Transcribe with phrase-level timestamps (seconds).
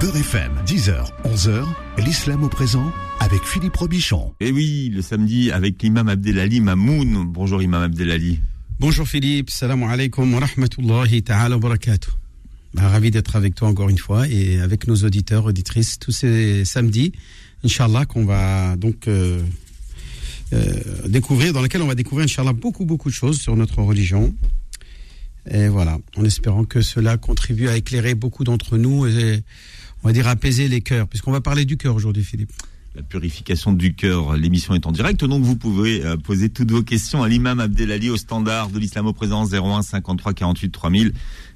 [0.00, 1.66] Beurre FM, 10h, 11h,
[2.04, 4.32] l'islam au présent avec Philippe Robichon.
[4.38, 7.24] Et oui, le samedi avec l'imam Abdelali Mamoun.
[7.26, 8.38] Bonjour imam Abdelali.
[8.78, 12.12] Bonjour Philippe, salam alaikum wa rahmatullahi ta'ala wa barakatuh.
[12.74, 16.64] Bah, ravi d'être avec toi encore une fois et avec nos auditeurs, auditrices, tous ces
[16.64, 17.10] samedis,
[17.64, 19.42] Inch'Allah, qu'on va donc euh,
[20.52, 24.32] euh, découvrir, dans lequel on va découvrir, Inch'Allah, beaucoup, beaucoup de choses sur notre religion.
[25.50, 29.42] Et voilà, en espérant que cela contribue à éclairer beaucoup d'entre nous et,
[30.02, 32.52] on va dire, apaiser les cœurs, puisqu'on va parler du cœur aujourd'hui, Philippe
[32.98, 34.36] la purification du cœur.
[34.36, 38.10] L'émission est en direct, donc vous pouvez euh, poser toutes vos questions à l'imam Abdelali
[38.10, 41.12] au standard de l'islam au présent 01 53 48 3000.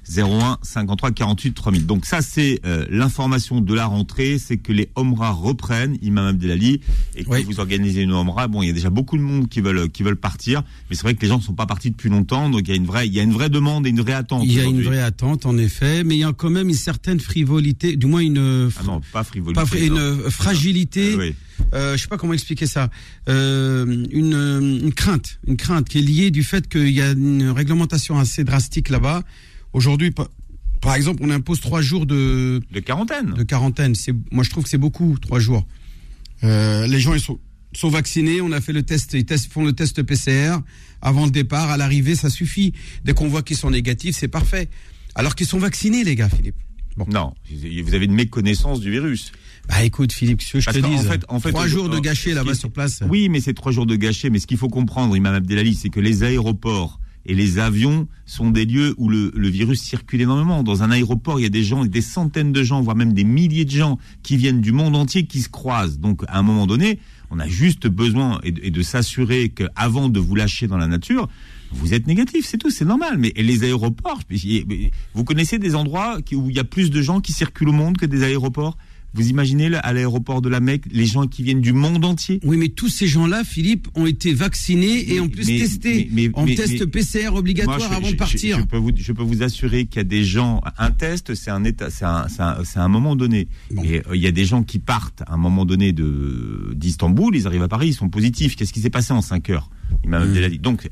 [0.09, 1.85] 01 53 48 3000.
[1.85, 6.81] Donc ça c'est euh, l'information de la rentrée, c'est que les Omra reprennent, Imam Abdelali,
[7.15, 8.47] et que vous organisez une Omra.
[8.47, 11.03] Bon, il y a déjà beaucoup de monde qui veulent qui veulent partir, mais c'est
[11.03, 12.85] vrai que les gens ne sont pas partis depuis longtemps, donc il y a une
[12.85, 14.43] vraie il y a une vraie demande et une vraie attente.
[14.45, 16.75] Il y a une vraie attente en effet, mais il y a quand même une
[16.75, 21.15] certaine frivolité, du moins une ah non pas frivolité, pas une fragilité.
[21.15, 21.35] Oui.
[21.73, 22.89] Euh, je sais pas comment expliquer ça,
[23.29, 24.33] euh, une,
[24.83, 28.43] une, crainte, une crainte qui est liée du fait qu'il y a une réglementation assez
[28.43, 29.23] drastique là-bas.
[29.73, 30.11] Aujourd'hui,
[30.81, 33.33] par exemple, on impose trois jours de de quarantaine.
[33.33, 33.93] De quarantaine,
[34.31, 35.65] moi je trouve que c'est beaucoup trois jours.
[36.43, 37.39] Euh, les gens ils sont
[37.75, 40.57] sont vaccinés, on a fait le test, ils font le test PCR
[41.01, 42.73] avant le départ, à l'arrivée, ça suffit.
[43.03, 44.69] Dès qu'on voit qu'ils sont négatifs, c'est parfait.
[45.15, 46.55] Alors qu'ils sont vaccinés, les gars, Philippe.
[47.11, 49.31] Non, vous avez une méconnaissance du virus.
[49.67, 51.99] Bah écoute Philippe, ce que je te dis, en fait, en fait, trois jours de
[51.99, 53.01] gâchés là-bas sur place.
[53.09, 54.29] Oui, mais c'est trois jours de gâchés.
[54.29, 58.49] Mais ce qu'il faut comprendre, Imam Abdelali, c'est que les aéroports et les avions sont
[58.49, 60.63] des lieux où le, virus circule énormément.
[60.63, 63.23] Dans un aéroport, il y a des gens, des centaines de gens, voire même des
[63.23, 65.99] milliers de gens qui viennent du monde entier, qui se croisent.
[65.99, 66.99] Donc, à un moment donné,
[67.31, 71.29] on a juste besoin et de, s'assurer qu'avant de vous lâcher dans la nature,
[71.71, 73.17] vous êtes négatif, c'est tout, c'est normal.
[73.17, 74.19] Mais les aéroports,
[75.13, 77.97] vous connaissez des endroits où il y a plus de gens qui circulent au monde
[77.97, 78.77] que des aéroports?
[79.13, 82.57] Vous imaginez à l'aéroport de la Mecque les gens qui viennent du monde entier Oui,
[82.57, 86.85] mais tous ces gens-là, Philippe, ont été vaccinés et en plus testés mais, en test
[86.85, 88.59] PCR obligatoire avant de partir.
[88.59, 90.61] Je, peux vous, je peux vous assurer qu'il y a des gens.
[90.77, 93.47] Un test, c'est un état, c'est un, un, un, moment donné.
[93.83, 97.35] Et euh, il y a des gens qui partent à un moment donné de d'Istanbul,
[97.35, 98.55] ils arrivent à Paris, ils sont positifs.
[98.55, 99.69] Qu'est-ce qui s'est passé en 5 heures?
[100.03, 100.49] Il m'a mmh.
[100.49, 100.59] dit.
[100.59, 100.89] Donc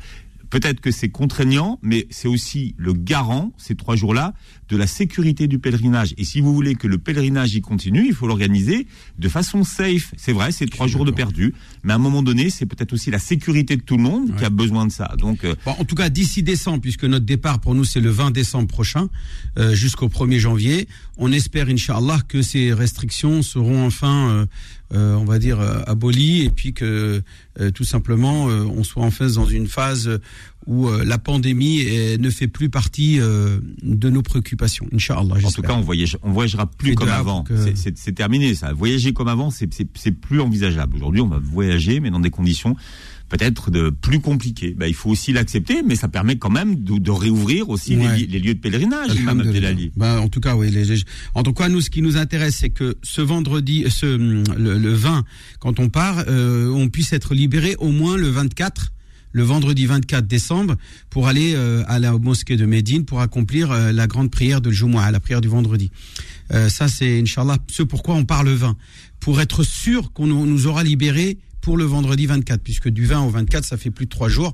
[0.51, 4.33] Peut-être que c'est contraignant, mais c'est aussi le garant, ces trois jours-là,
[4.69, 6.13] de la sécurité du pèlerinage.
[6.17, 8.85] Et si vous voulez que le pèlerinage y continue, il faut l'organiser
[9.17, 10.13] de façon safe.
[10.17, 11.53] C'est vrai, c'est trois jours de perdu,
[11.83, 14.45] mais à un moment donné, c'est peut-être aussi la sécurité de tout le monde qui
[14.45, 15.15] a besoin de ça.
[15.17, 18.31] Donc, euh, en tout cas, d'ici décembre, puisque notre départ pour nous c'est le 20
[18.31, 19.07] décembre prochain,
[19.57, 20.87] euh, jusqu'au 1er janvier,
[21.17, 24.45] on espère, Inch'Allah, que ces restrictions seront enfin euh,
[24.93, 27.21] on va dire, euh, aboli et puis que
[27.59, 30.19] euh, tout simplement on soit en fait dans une phase
[30.67, 31.83] où la pandémie
[32.19, 34.85] ne fait plus partie de nos préoccupations.
[34.93, 35.35] Inch'Allah.
[35.43, 37.43] En tout cas, on, voyage, on voyagera plus comme avant.
[37.73, 38.71] C'est terminé ça.
[38.71, 40.97] Voyager comme avant, c'est plus envisageable.
[40.97, 42.75] Aujourd'hui, on va voyager, mais dans des conditions
[43.31, 44.75] peut-être de plus compliqué.
[44.77, 48.53] Ben, il faut aussi l'accepter, mais ça permet quand même de, réouvrir aussi les, lieux
[48.53, 49.11] de pèlerinage.
[49.95, 50.69] Ben, en tout cas, oui.
[50.69, 51.01] Les,
[51.33, 55.23] en tout cas, nous, ce qui nous intéresse, c'est que ce vendredi, ce le, 20,
[55.59, 58.91] quand on part, euh, on puisse être libéré au moins le 24
[59.33, 60.75] le vendredi 24 décembre
[61.09, 64.71] pour aller euh, à la mosquée de Médine pour accomplir euh, la grande prière de
[64.71, 65.89] Jumu'ah, la prière du vendredi.
[66.67, 68.75] ça, c'est, Inch'Allah, ce pourquoi on part le 20.
[69.21, 73.29] Pour être sûr qu'on nous aura libéré pour le vendredi 24, puisque du 20 au
[73.29, 74.53] 24, ça fait plus de trois jours.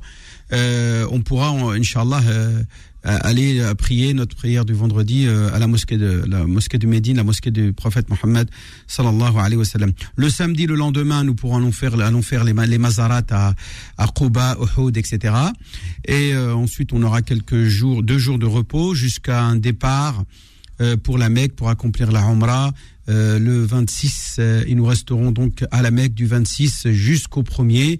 [0.53, 2.63] Euh, on pourra, Inch'Allah, euh,
[3.03, 7.17] aller prier notre prière du vendredi euh, à la mosquée de la mosquée de Médine,
[7.17, 8.49] la mosquée du prophète Mohammed
[8.87, 9.91] sallallahu alayhi wa sallam.
[10.15, 13.53] Le samedi, le lendemain, nous pourrons allons faire, allons faire les, les mazarat à,
[13.97, 15.33] à Quba, Uhud, etc.
[16.05, 20.23] Et ensuite, on aura quelques jours, deux jours de repos jusqu'à un départ
[21.03, 22.71] pour la Mecque pour accomplir la Umrah
[23.09, 27.99] euh, le 26, euh, et nous resterons donc à la Mecque du 26 jusqu'au 1er,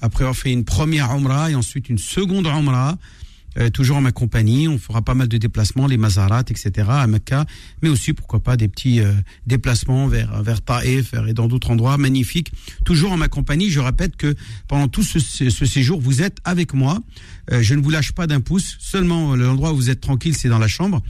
[0.00, 2.96] après avoir fait une première Umrah et ensuite une seconde Umrah.
[3.58, 4.68] Euh, toujours en ma compagnie.
[4.68, 6.88] On fera pas mal de déplacements, les Mazarat, etc.
[6.88, 7.46] à Mecca,
[7.82, 9.00] mais aussi pourquoi pas des petits
[9.46, 12.52] déplacements vers vers Taif et dans d'autres endroits magnifiques.
[12.84, 13.70] Toujours en ma compagnie.
[13.70, 14.34] Je répète que
[14.68, 17.00] pendant tout ce, ce séjour, vous êtes avec moi.
[17.50, 18.76] je ne vous lâche pas d'un pouce.
[18.78, 21.02] Seulement l'endroit où vous êtes tranquille, c'est dans la chambre.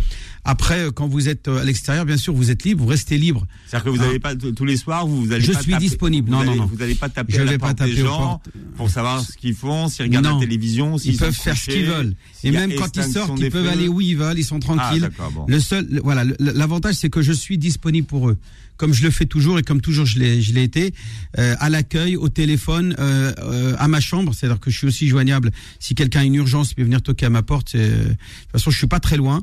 [0.46, 3.18] Après, euh, quand vous êtes euh, à l'extérieur, bien sûr, vous êtes libre, vous restez
[3.18, 3.46] libre.
[3.66, 6.30] C'est-à-dire que vous n'allez hein pas tous les soirs, vous, allez Je pas suis disponible.
[6.30, 6.66] Non, non, non.
[6.66, 8.40] Vous n'allez pas taper je à la porte des gens
[8.76, 11.86] pour savoir ce qu'ils font, s'ils regardent la télévision, s'ils ils peuvent faire ce qu'ils
[11.86, 12.14] veulent.
[12.44, 15.10] Et même quand ils sortent, ils peuvent aller où ils veulent, ils sont tranquilles.
[15.18, 18.36] Ah, le seul, voilà, l'avantage c'est que je suis disponible pour eux
[18.76, 20.92] comme je le fais toujours et comme toujours je l'ai, je l'ai été,
[21.38, 24.34] euh, à l'accueil, au téléphone, euh, euh, à ma chambre.
[24.34, 25.50] C'est-à-dire que je suis aussi joignable.
[25.80, 27.74] Si quelqu'un a une urgence, il peut venir toquer à ma porte.
[27.74, 29.42] de toute façon, je suis pas très loin.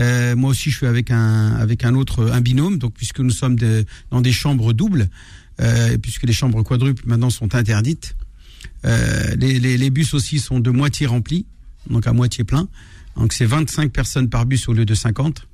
[0.00, 2.78] Euh, moi aussi, je suis avec un avec un autre un binôme.
[2.78, 5.08] Donc, puisque nous sommes de- dans des chambres doubles,
[5.60, 8.16] euh, puisque les chambres quadruples maintenant sont interdites,
[8.84, 11.46] euh, les, les, les bus aussi sont de moitié remplis,
[11.88, 12.68] donc à moitié plein.
[13.16, 15.46] Donc c'est 25 personnes par bus au lieu de 50.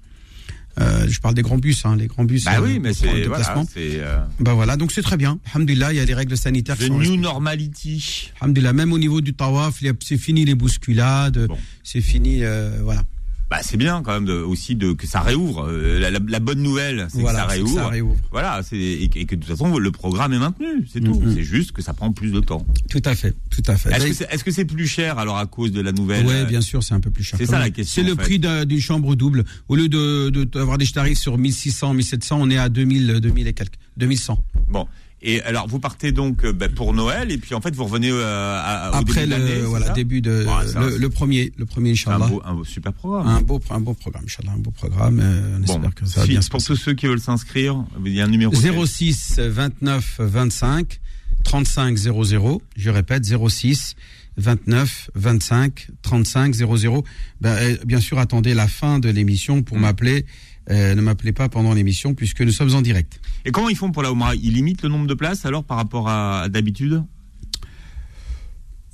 [0.81, 2.45] Euh, je parle des grands bus, hein, les grands bus.
[2.45, 5.39] Bah euh, oui, mais c'est voilà, euh, Bah voilà, donc c'est très bien.
[5.53, 7.23] Alhamdulillah, il y a les règles sanitaires qui the sont new respectées.
[7.23, 8.31] normality.
[8.41, 11.59] Alhamdulillah, même au niveau du tawaf, c'est fini les bousculades, Bon.
[11.83, 13.03] c'est fini, euh, voilà.
[13.51, 15.67] Bah c'est bien quand même de, aussi de que ça réouvre.
[15.69, 17.75] Euh, La, la- la bonne nouvelle, c'est Voilà, que ça que réouvre.
[17.75, 18.17] ça réouvre.
[18.31, 21.19] Voilà, c'est et, et que de toute façon le programme est maintenu, c'est tout.
[21.19, 21.35] Mhm.
[21.35, 22.65] C'est juste que ça prend plus de temps.
[22.89, 23.91] Tout à fait, tout à fait.
[23.93, 26.83] Est-ce que c'est plus cher alors à cause de la nouvelle Ouais, euh, bien sûr,
[26.85, 27.39] c'est un peu plus cher.
[27.41, 28.23] c'est ça la question, C'est le fait.
[28.23, 29.45] prix d'un- d'une chambre double.
[29.69, 33.49] Au lieu de de- d'avoir des tarifs sur 1600, 1700, on est à 2000, 2000
[33.49, 34.45] et quelques, 2100.
[34.69, 34.87] Bon.
[35.23, 38.11] Et alors vous partez donc euh, bah, pour Noël et puis en fait vous revenez
[38.11, 41.67] euh, à, au Après début le voilà début de Ouais, un- le, le premier, le
[41.67, 42.27] premier un inchallah.
[42.27, 43.29] beau, un beau- super programme.
[43.29, 45.21] Un beau, un beau programme, inchallah, un beau programme.
[45.23, 47.85] euh, on Bon, espère que ça va si- bien pour tous ceux qui veulent s'inscrire,
[48.07, 48.55] il y a un numéro.
[48.55, 51.01] 06 29 25
[51.45, 52.63] 35 00.
[52.77, 53.97] Je répète 06
[54.37, 57.05] 29 25 35 00.
[57.41, 59.81] Ben, euh, bien sûr, attendez la fin de l'émission pour Mm.
[59.83, 60.27] m'appeler.
[60.71, 63.21] Euh, ne m'appelez pas pendant l'émission puisque nous sommes en direct.
[63.45, 65.77] Et comment ils font pour la Oumra Ils limitent le nombre de places alors par
[65.77, 67.03] rapport à, à d'habitude?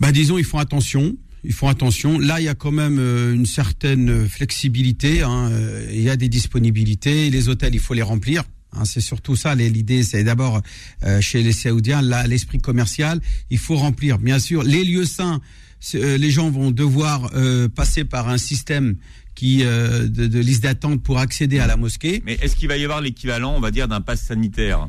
[0.00, 1.16] Bah, disons, ils font attention.
[1.44, 2.18] Ils font attention.
[2.18, 5.22] Là, il y a quand même euh, une certaine flexibilité.
[5.22, 5.48] hein.
[5.52, 7.30] Euh, Il y a des disponibilités.
[7.30, 8.42] Les hôtels, il faut les remplir.
[8.72, 8.84] hein.
[8.84, 9.54] c'est surtout ça.
[9.54, 10.60] L'idée, c'est d'abord
[11.04, 13.20] euh, chez les Saoudiens, là, l'esprit commercial,
[13.50, 14.18] il faut remplir.
[14.18, 15.40] Bien sûr, les lieux saints,
[15.94, 18.96] euh, les gens vont devoir euh, passer par un système
[19.36, 22.22] qui euh, de, de liste d'attente pour accéder à la mosquée.
[22.26, 24.88] Mais est-ce qu'il va y avoir l'équivalent, on va dire, d'un pass sanitaire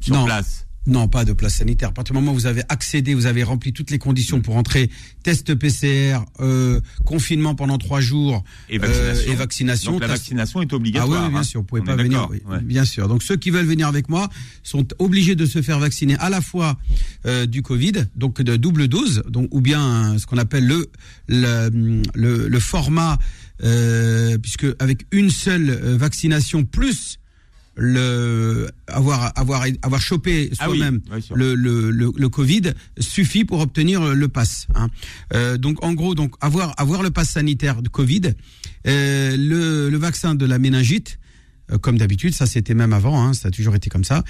[0.00, 0.24] sur Non.
[0.26, 0.60] place?
[0.86, 1.88] Non, pas de place sanitaire.
[1.88, 4.58] À partir du moment où vous avez accédé, vous avez rempli toutes les conditions pour
[4.58, 4.90] entrer,
[5.22, 9.30] test PCR, euh, confinement pendant trois jours Et vaccination.
[9.30, 9.92] euh, et vaccination.
[9.92, 11.20] Donc la vaccination est Ah obligatoire.
[11.22, 11.42] oui, oui, bien hein.
[11.42, 12.10] sûr, vous pouvez On pas venir.
[12.20, 12.60] d'accord, oui, ouais.
[12.60, 13.08] Bien sûr.
[13.08, 14.28] Donc ceux qui veulent venir avec moi
[14.62, 16.76] sont obligés de se faire vacciner à la fois
[17.24, 20.90] euh, du Covid, donc de double dose, donc ou bien ce qu'on appelle le
[21.28, 23.18] le, le, le format,
[23.62, 27.18] euh, puisque avec une seule euh, vaccination plus
[27.76, 31.00] le avoir avoir avoir chopé Ah oui, soi-même
[31.34, 34.68] le, le, le, le Covid suffit pour obtenir le pass.
[34.76, 34.88] hein.
[35.32, 38.34] Euh, donc en gros, donc avoir avoir le pass sanitaire de Covid,
[38.86, 41.18] euh, le, le vaccin de la méningite,
[41.72, 44.22] euh, comme d'habitude, ça c'était même avant, hein, ça a toujours été comme ça,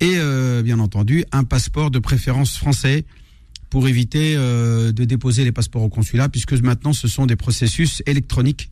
[0.00, 3.06] et euh, bien entendu un passeport de préférence français
[3.70, 8.02] pour éviter euh, de déposer les passeports au consulat, puisque maintenant ce sont des processus
[8.06, 8.70] électroniques.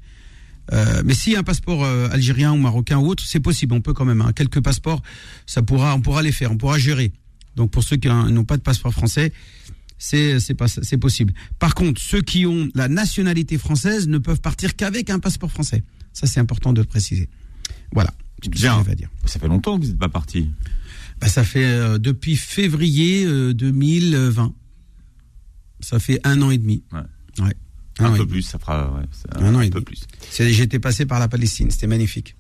[0.73, 3.95] Euh, mais si un passeport euh, algérien ou marocain ou autre, c'est possible, on peut
[3.95, 4.21] quand même.
[4.21, 4.33] hein.
[4.35, 5.03] Quelques passeports,
[5.47, 7.13] ça pourra, on pourra les faire, on pourra gérer.
[7.57, 9.33] Donc pour ceux qui hein, n'ont pas de passeport français,
[9.99, 11.33] c'est possible.
[11.59, 15.83] Par contre, ceux qui ont la nationalité française ne peuvent partir qu'avec un passeport français.
[16.13, 17.29] Ça c'est important de le préciser.
[17.93, 18.13] Voilà.
[18.47, 18.85] Bien.
[18.89, 19.09] à dire.
[19.25, 20.49] Ça fait longtemps que vous n'êtes pas parti.
[21.21, 24.55] Bah, ça fait euh, depuis février euh, 2020.
[25.81, 26.83] Ça fait un an et demi.
[26.93, 27.45] Ouais.
[27.45, 27.55] Ouais.
[28.01, 29.03] Un peu plus, ça fera ouais,
[29.41, 29.85] Un an un et peu demi.
[29.85, 30.53] plus.
[30.53, 32.37] J'étais passé par la Palestine, c'était magnifique.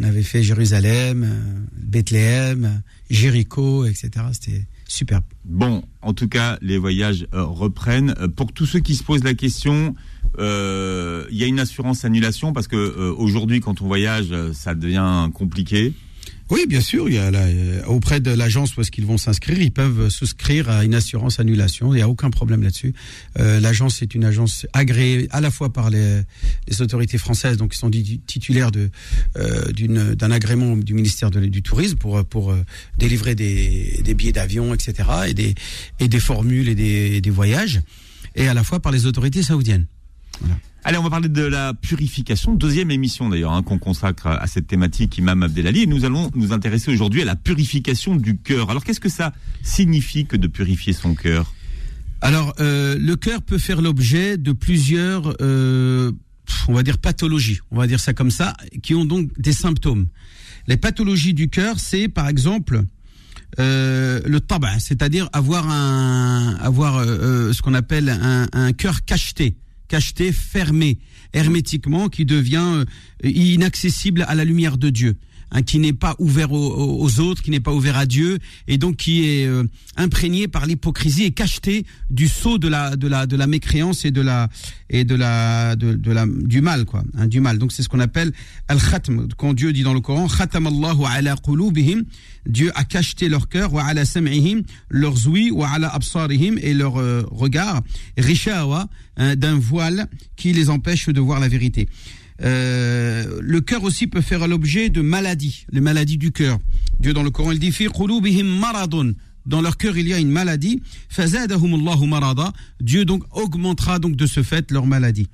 [0.00, 4.10] On avait fait Jérusalem, euh, Bethléem, Jéricho, etc.
[4.32, 5.24] C'était superbe.
[5.44, 8.14] Bon, en tout cas, les voyages euh, reprennent.
[8.20, 9.94] Euh, Pour tous ceux qui se posent la question,
[10.38, 14.74] euh, il y a une assurance annulation parce que euh, aujourd'hui, quand on voyage, ça
[14.74, 15.94] devient compliqué.
[16.50, 17.08] Oui, bien sûr.
[17.08, 20.08] Il y a la- euh, auprès de l'agence où est-ce qu'ils vont s'inscrire, ils peuvent
[20.08, 21.92] souscrire à une assurance annulation.
[21.92, 22.94] Il n'y a aucun problème là-dessus.
[23.38, 26.22] Euh, l'agence est une agence agréée à la fois par les,
[26.66, 27.90] les autorités françaises, donc ils sont
[28.26, 28.90] titulaires de
[29.36, 32.64] euh, d'une d'un agrément du ministère du tourisme pour pour euh,
[32.96, 35.08] délivrer des, des billets d'avion, etc.
[35.28, 35.54] et des
[36.00, 37.80] et des formules et des, des voyages,
[38.36, 39.86] et à la fois par les autorités saoudiennes.
[40.84, 42.54] Allez, on va parler de la purification.
[42.54, 45.82] Deuxième émission d'ailleurs hein, qu'on consacre à cette thématique, Imam Abdelali.
[45.82, 48.70] Et nous allons nous intéresser aujourd'hui à la purification du cœur.
[48.70, 49.32] Alors, qu'est-ce que ça
[49.62, 51.52] signifie que de purifier son cœur?
[52.20, 56.12] Alors, euh, le cœur peut faire l'objet de plusieurs, euh,
[56.68, 60.06] on va dire pathologies, on va dire ça comme ça, qui ont donc des symptômes.
[60.68, 62.84] Les pathologies du cœur, c'est par exemple
[63.58, 69.04] euh, le tabac, c'est-à-dire avoir un, avoir euh, euh, ce qu'on appelle un, un cœur
[69.04, 69.56] cacheté,
[69.88, 70.98] cacheté, fermé,
[71.32, 72.84] hermétiquement, qui devient
[73.24, 75.16] euh, inaccessible à la lumière de Dieu.
[75.50, 78.78] Hein, qui n'est pas ouvert aux, aux- autres, qui n'est pas ouvert à Dieu, et
[78.78, 79.64] donc qui est euh,
[79.96, 84.10] imprégné par l'hypocrisie et cacheté du sceau de la de la de la mécréance et
[84.10, 84.48] de la
[84.90, 87.58] et de la de, de la du mal quoi, hein, du mal.
[87.58, 88.32] Donc c'est ce qu'on appelle
[88.68, 92.04] al khatm quand Dieu dit dans le Coran khatamallahu ala qulubihim
[92.46, 96.96] Dieu a cacheté leur cœur wa ala sam'ihim leurs ouïes wa ala absarihim et leur
[96.98, 97.82] euh, regard
[98.16, 101.88] rishawa hein, d'un voile qui les empêche de voir la vérité.
[102.42, 106.58] Euh, le cœur aussi peut faire l'objet de maladies, les maladies du cœur.
[107.00, 107.74] Dieu dans le Coran il dit
[109.46, 110.82] dans leur cœur il y a une maladie.
[112.80, 115.28] Dieu donc augmentera donc de ce fait leur maladie.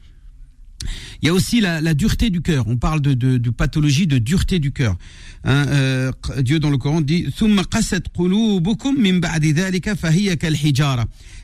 [1.23, 2.69] Il y a aussi la, dureté du cœur.
[2.69, 4.97] On parle de, pathologie de dureté du cœur.
[5.45, 7.27] Hein, euh, Dieu dans le Coran dit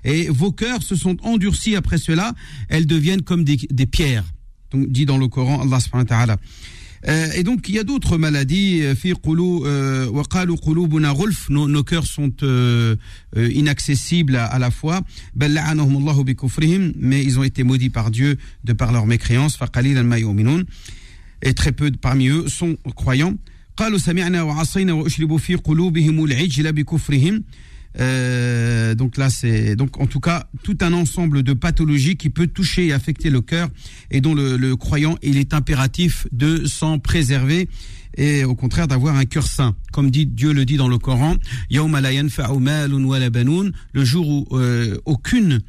[0.05, 2.35] Et vos cœurs se sont endurcis après cela,
[2.69, 4.25] elles deviennent comme des pierres.
[4.75, 6.37] Dit dans le Coran Allah subhanahu wa ta'ala.
[7.09, 8.83] Euh, et donc il y a d'autres maladies.
[8.83, 8.95] Euh,
[11.49, 12.97] nos, nos cœurs sont euh,
[13.37, 15.01] euh, inaccessibles à, la fois.
[15.37, 19.59] Mais ils ont été maudits par Dieu de par leur mécréance.
[21.43, 23.35] Et très peu parmi eux sont croyants.
[27.99, 32.47] Euh, donc là, c'est donc en tout cas tout un ensemble de pathologies qui peut
[32.47, 33.69] toucher et affecter le cœur
[34.11, 37.69] et dont le, croyant il est impératif de s'en préserver
[38.17, 41.37] et au contraire d'avoir un cœur saint, comme dit Dieu le dit dans le Coran,
[41.71, 41.79] le
[44.05, 45.61] jour où euh, aucune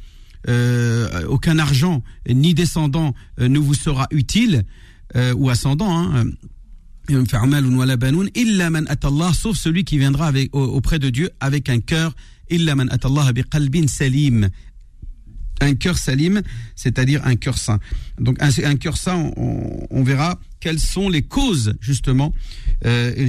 [0.48, 4.64] euh, aucun argent ni descendant ne vous sera utile
[5.36, 5.94] ou ascendant.
[5.94, 6.24] Hein,
[9.34, 12.14] sauf celui qui viendra avec, auprès de Dieu avec un cœur
[13.88, 14.50] salim
[15.62, 16.42] un cœur salim,
[16.74, 17.78] c'est-à-dire un cœur saint.
[18.18, 22.34] Donc un, cœur saint, on, verra quelles sont les causes justement,
[22.84, 23.28] euh,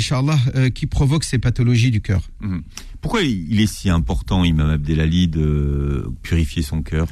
[0.56, 2.28] euh, qui provoquent ces pathologies du cœur.
[2.42, 2.60] Mmh.
[3.04, 7.06] Pourquoi il est si important, Imam Abdelali, de purifier son cœur?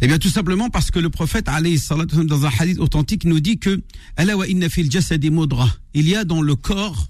[0.00, 3.82] Eh bien, tout simplement parce que le prophète, dans un hadith authentique, nous dit que
[5.94, 7.08] il y a dans le corps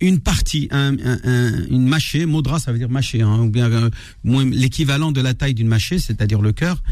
[0.00, 3.70] une partie, un, un, un, une mâchée, modra, ça veut dire mâchée, hein, ou bien
[3.70, 3.90] euh,
[4.24, 6.82] l'équivalent de la taille d'une mâchée, c'est-à-dire le cœur.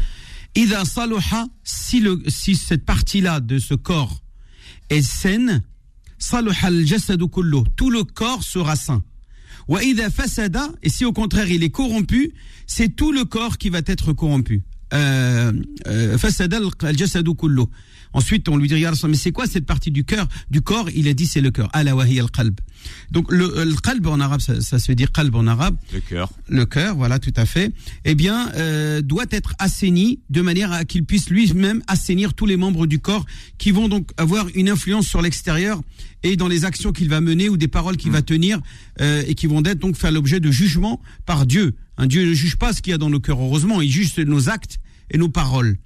[0.55, 0.83] Ida
[1.65, 4.21] si, le, si cette partie-là de ce corps
[4.89, 5.63] est saine,
[7.75, 9.03] tout le corps sera sain.
[10.83, 12.33] Et si au contraire il est corrompu,
[12.65, 14.63] c'est tout le corps qui va être corrompu.
[14.93, 15.51] Euh,
[15.87, 16.17] euh.
[18.13, 20.89] Ensuite, on lui dit, mais c'est quoi cette partie du cœur, du corps?
[20.95, 21.69] Il a dit, c'est le cœur.
[21.73, 22.59] Al-qalb.
[23.11, 25.75] Donc, le, le qalb en arabe, ça, ça, se dit qalb en arabe.
[25.93, 26.31] Le cœur.
[26.47, 27.71] Le cœur, voilà, tout à fait.
[28.05, 32.57] Eh bien, euh, doit être assaini de manière à qu'il puisse lui-même assainir tous les
[32.57, 33.25] membres du corps
[33.57, 35.81] qui vont donc avoir une influence sur l'extérieur
[36.23, 38.23] et dans les actions qu'il va mener ou des paroles qu'il va mmh.
[38.23, 38.59] tenir
[39.01, 41.75] euh, et qui vont être donc faire l'objet de jugement par Dieu.
[41.97, 44.17] Un Dieu ne juge pas ce qu'il y a dans nos cœurs, heureusement, il juge
[44.17, 44.79] nos actes
[45.11, 45.77] et nos paroles.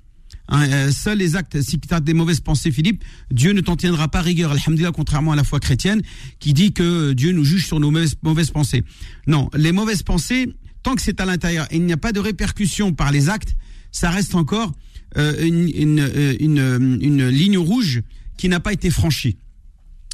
[0.51, 3.77] Hein, euh, seuls les actes, si tu as des mauvaises pensées, Philippe, Dieu ne t'en
[3.77, 6.01] tiendra pas rigueur, alhamdulillah, contrairement à la foi chrétienne,
[6.39, 8.83] qui dit que Dieu nous juge sur nos mauvaises, pensées.
[9.27, 10.53] Non, les mauvaises pensées,
[10.83, 13.55] tant que c'est à l'intérieur et il n'y a pas de répercussion par les actes,
[13.93, 14.73] ça reste encore
[15.17, 18.01] euh, euh, une, une ligne rouge
[18.37, 19.37] qui n'a pas été franchie.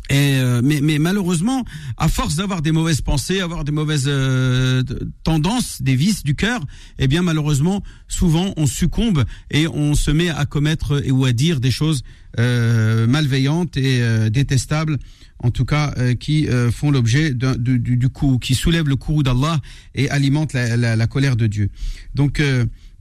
[0.10, 1.66] Et euh, mais, mais, malheureusement,
[1.98, 4.84] à force d'avoir des mauvaises pensées, avoir des mauvaises euh,
[5.24, 6.62] tendances, des vices du cœur,
[6.98, 11.34] eh bien malheureusement, souvent on succombe et on se met à commettre et ou à
[11.34, 12.04] dire des choses
[12.40, 14.98] euh, malveillantes et euh, détestables,
[15.40, 19.24] en tout cas euh, qui font l'objet du, du, du coup, qui soulèvent le courroux
[19.24, 19.60] d'Allah
[19.94, 21.70] et alimentent la, la, la, colère de Dieu.
[22.16, 22.42] Donc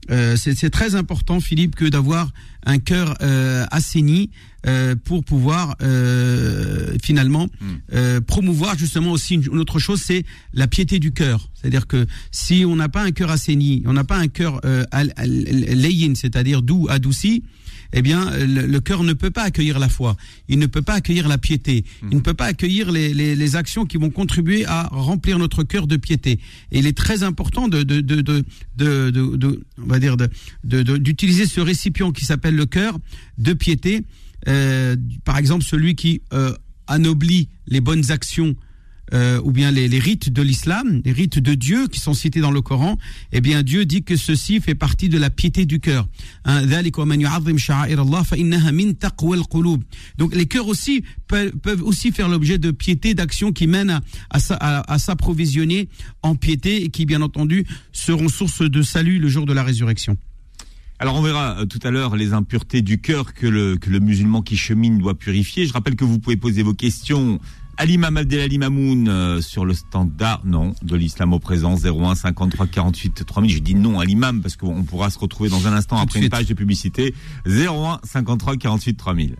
[0.09, 2.31] euh, c'est très important, Philippe, que d'avoir
[2.65, 4.29] un cœur euh, assaini
[4.67, 7.65] euh, pour pouvoir euh, finalement mm.
[7.93, 11.49] euh, promouvoir justement aussi une, une autre chose, c'est la piété du cœur.
[11.53, 14.83] C'est-à-dire que si on n'a pas un cœur assaini, on n'a pas un cœur euh,
[16.15, 17.43] c'est-à-dire doux, adouci,
[17.93, 20.17] eh bien, le, le cœur ne peut pas accueillir la foi,
[20.49, 23.55] il ne peut pas accueillir la piété, il ne peut pas accueillir les, les, les,
[23.55, 26.39] actions qui vont contribuer à remplir notre cœur de piété.
[26.71, 28.43] Et il est très important de, de, de, de,
[28.75, 30.17] de, de on va dire,
[30.63, 32.97] d'utiliser ce récipient qui s'appelle le cœur
[33.37, 34.03] de piété.
[34.47, 36.53] Euh, par exemple, celui qui euh,
[36.87, 38.55] anoblit les bonnes actions
[39.13, 42.41] euh, ou bien les, les rites de l'islam, les rites de Dieu qui sont cités
[42.41, 42.97] dans le Coran,
[43.31, 46.07] eh bien Dieu dit que ceci fait partie de la piété du cœur.
[46.43, 46.65] Hein,
[50.17, 54.01] Donc les cœurs aussi peuvent, peuvent aussi faire l'objet de piété, d'actions qui mènent à,
[54.29, 55.87] à, à, à s'approvisionner
[56.21, 60.17] en piété et qui bien entendu seront source de salut le jour de la résurrection.
[60.99, 63.99] Alors on verra euh, tout à l'heure les impuretés du cœur que le, que le
[63.99, 65.67] musulman qui chemine doit purifier.
[65.67, 67.39] Je rappelle que vous pouvez poser vos questions
[67.77, 72.65] à l'imam Abdelali Mamoun euh, sur le standard non de l'islam au présent 01 53
[72.65, 73.51] 48 3000.
[73.51, 76.29] Je dis non à l'imam parce qu'on pourra se retrouver dans un instant après une
[76.29, 77.13] page de publicité
[77.45, 79.35] 01 53 48 3000.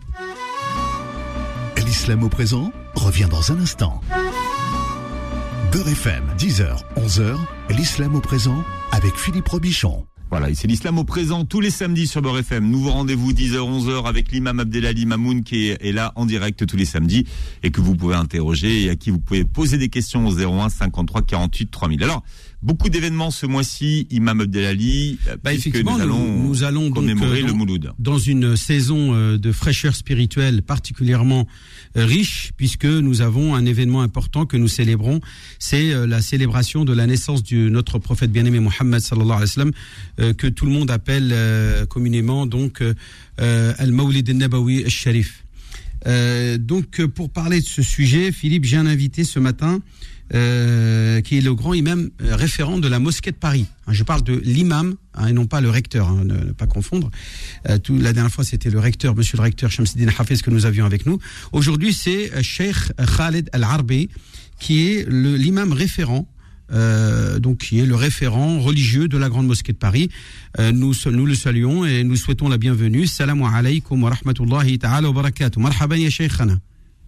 [1.84, 4.00] L'islam au présent revient dans un instant.
[5.72, 7.36] Beurre FM, 10h, 11h,
[7.76, 8.62] l'islam au présent
[8.92, 10.06] avec Philippe Robichon.
[10.30, 12.68] Voilà, et c'est l'islam au présent tous les samedis sur Beurre FM.
[12.68, 16.84] Nouveau rendez-vous 10h 11h avec l'imam Abdelali Mamoun qui est, là en direct tous les
[16.84, 17.24] samedis
[17.62, 20.68] et que vous pouvez interroger et à qui vous pouvez poser des questions au 01
[20.68, 22.04] 53 48 3000.
[22.04, 22.22] Alors,
[22.60, 25.16] Beaucoup d'événements ce mois-ci, Imam Abdelali.
[25.28, 27.92] Euh, bah, effectivement, nous allons, nous, allons commémorer donc, euh, le Mouloud.
[28.00, 31.46] Dans une saison euh, de fraîcheur spirituelle particulièrement
[31.94, 35.20] riche, puisque nous avons un événement important que nous célébrons,
[35.60, 40.34] c'est la célébration de la naissance de notre prophète bien-aimé Mohammed sallallahu alayhi wa sallam,
[40.34, 41.34] que tout le monde appelle
[41.88, 42.82] communément donc
[43.38, 45.44] Al-Mawlid al-Nabawi al-Sharif.
[46.58, 49.80] donc pour parler de ce sujet, Philippe, j'ai un invité ce matin
[50.34, 53.64] euh, qui est le grand imam euh, référent de la mosquée de Paris.
[53.86, 57.10] Hein, je parle de l'imam hein, et non pas le recteur, hein, ne, pas confondre.
[57.68, 60.84] Euh, la dernière fois, c'était le recteur, monsieur le recteur Shamsidine Hafez que nous avions
[60.84, 61.18] avec nous.
[61.52, 62.76] Aujourd'hui, c'est Sheikh
[63.16, 64.10] Khaled Al-Arbi
[64.58, 66.28] qui est l'imam référent
[67.38, 70.10] donc qui est le référent religieux de la grande mosquée de Paris.
[70.58, 73.06] Nous, nous le saluons et nous souhaitons la bienvenue.
[73.06, 75.60] Salam alaykum wa rahmatullahi ta'ala wa barakatuh.
[75.60, 76.10] Marhaban ya.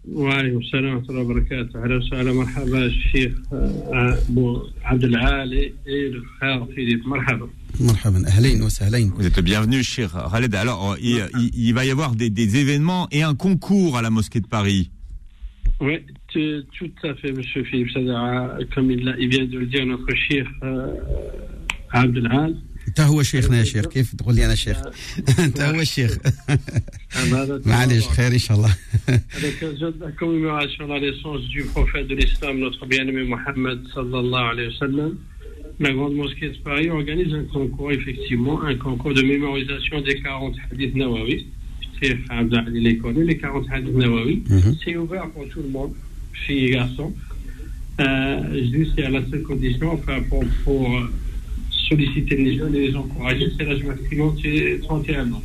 [0.08, 6.68] وعليكم السلام ورحمة الله وبركاته أهلا وسهلا مرحبا الشيخ أبو عبد العالي et le frère
[6.76, 10.56] Philippe مرحبا مرحبا أهلين وسهلين Vous êtes bienvenue Cheikh Khaled.
[10.56, 14.10] Alors il, il, il, va y avoir des, des événements et un concours à la
[14.10, 14.92] mosquée de Paris.
[15.82, 16.00] Oui,
[16.32, 17.90] tout à fait Monsieur Philippe.
[18.74, 20.94] Comme il, il vient de le dire notre Cheikh euh,
[21.92, 22.56] Abdelhal.
[22.90, 24.78] انت هو شيخنا يا شيخ كيف تقول لي انا شيخ
[25.40, 26.18] انت هو الشيخ
[27.66, 28.76] معلش خير ان شاء الله
[30.06, 34.80] la commémoration de la naissance du prophète de l'islam notre bien-aimé Mohammed sallallahu alayhi wa
[34.80, 35.12] sallam
[35.80, 40.56] la grande mosquée de Paris organise un concours effectivement un concours de mémorisation des 40
[40.72, 41.38] hadiths nawawi
[42.02, 44.44] Cheikh Abdel les connaît les 40 hadiths nawawi
[44.84, 45.94] c'est ouvert pour tout le monde
[46.44, 47.14] filles et garçons
[48.00, 50.86] euh, juste à la seule condition enfin pour, pour
[51.91, 55.43] solliciter les jeunes et les encourager, c'est l'âge maximum, c'est 31 ans.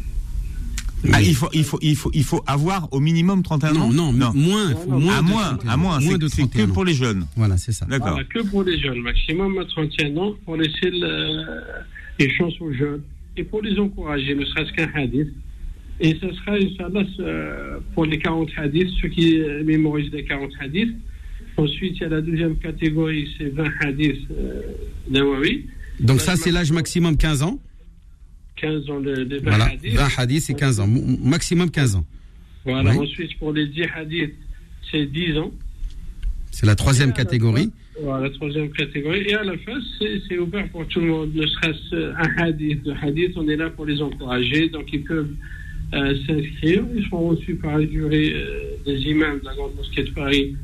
[1.14, 3.92] Ah, il faut, il faut, il faut, il faut avoir au minimum 31 ans.
[3.92, 6.94] Non, non, moins, moins, à moins, à moins, moins de 31 C'est que pour les
[6.94, 7.26] jeunes.
[7.36, 7.86] Voilà, c'est ça.
[7.86, 8.20] D'accord.
[8.28, 11.46] que pour les jeunes, maximum à 31 ans, pour laisser le,
[12.20, 13.02] les chances aux jeunes
[13.38, 15.30] et pour les encourager, ne serait-ce qu'un hadith.
[16.00, 17.06] Et ce sera, Inch'Allah,
[17.94, 20.96] pour les 40 hadiths, ceux qui mémorisent les 40 hadiths.
[21.58, 24.62] Ensuite, il y a la deuxième catégorie, c'est 20 hadiths euh,
[25.10, 25.66] Nawawi.
[26.00, 27.60] Donc ça, c'est l'âge maximum 15 ans
[28.58, 29.96] 15 ans de, de 20 voilà, hadiths.
[29.96, 30.88] 20 hadiths, c'est 15 ans.
[30.88, 32.06] Maximum 15 ans.
[32.64, 33.00] Voilà, oui.
[33.00, 34.36] ensuite, pour les 10 hadiths,
[34.92, 35.52] c'est 10 ans.
[36.52, 37.66] C'est la troisième catégorie.
[37.66, 39.24] Fin, voilà, la troisième catégorie.
[39.28, 41.36] Et à la fin, c'est ouvert pour tout le monde.
[41.36, 42.80] Ne serait-ce un hadith.
[42.86, 44.70] Le hadith, on est là pour les encourager.
[44.70, 45.34] Donc, ils peuvent
[45.94, 46.86] euh, s'inscrire.
[46.96, 50.56] Ils seront reçus par les jurés euh, des imams de la Grande Mosquée de Paris.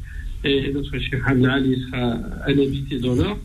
[0.43, 2.13] Et notre cher Hamdal, il sera
[2.47, 3.37] un invité d'honneur.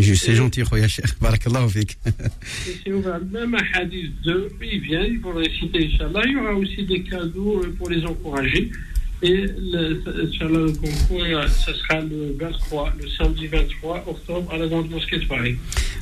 [0.00, 1.06] C'est gentil, Khoya Cheikh.
[1.20, 1.98] Barakallahu fik.
[2.84, 3.20] C'est ouvert.
[3.30, 6.22] Même un hadith 2, ils viennent, ils vont réciter, Inch'Allah.
[6.26, 8.70] Il y aura aussi des cadeaux pour les encourager.
[9.24, 10.02] Et le,
[10.40, 15.26] le concours, ce sera le 23, le samedi 23 octobre à la Grande Mosquée de
[15.26, 15.54] Paris.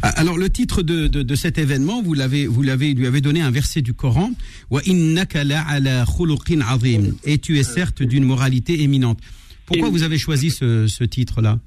[0.02, 3.42] Alors, le titre de, de, de cet événement, vous l'avez, vous l'avez, lui avez donné
[3.42, 4.30] un verset du Coran.
[4.70, 7.14] Wa innaka la ala khuluqin azim.
[7.24, 9.18] Et tu es certes d'une moralité éminente.
[9.66, 11.58] Pourquoi vous avez choisi ce, ce titre-là?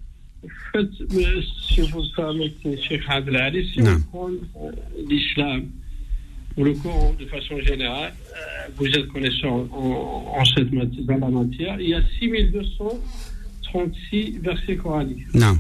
[0.76, 0.90] En fait,
[1.68, 4.30] si vous permettez, Cheikh Abdelali, si on prend
[5.08, 5.68] l'islam
[6.58, 8.12] ou le Coran de façon générale,
[8.76, 14.78] vous êtes connaissant en, en cette matière, dans la matière, il y a 6236 versets
[14.78, 15.32] coraniques.
[15.36, 15.60] Non.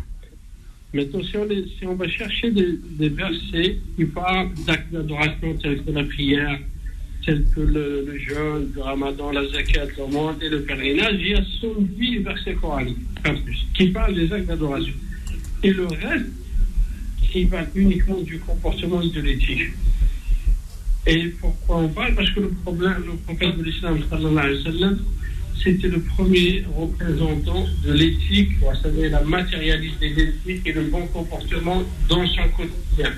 [0.93, 5.55] Maintenant, si on, les, si on va chercher des, des, versets qui parlent d'actes d'adoration
[5.61, 6.57] tels que la prière,
[7.25, 11.27] tels que le, le jeûne, le ramadan, la zakat, le monde et le pèlerinage, il
[11.29, 14.93] y a 110 versets coraniques, pas plus, qui parlent des actes d'adoration.
[15.63, 16.25] Et le reste,
[17.31, 19.71] qui parle uniquement du comportement et de l'éthique.
[21.05, 22.15] Et pourquoi on parle?
[22.15, 23.99] Parce que le problème, le prophète de l'islam,
[25.63, 31.83] c'était le premier représentant de l'éthique, vous savez, la matérialité de et le bon comportement
[32.09, 33.11] dans son quotidien.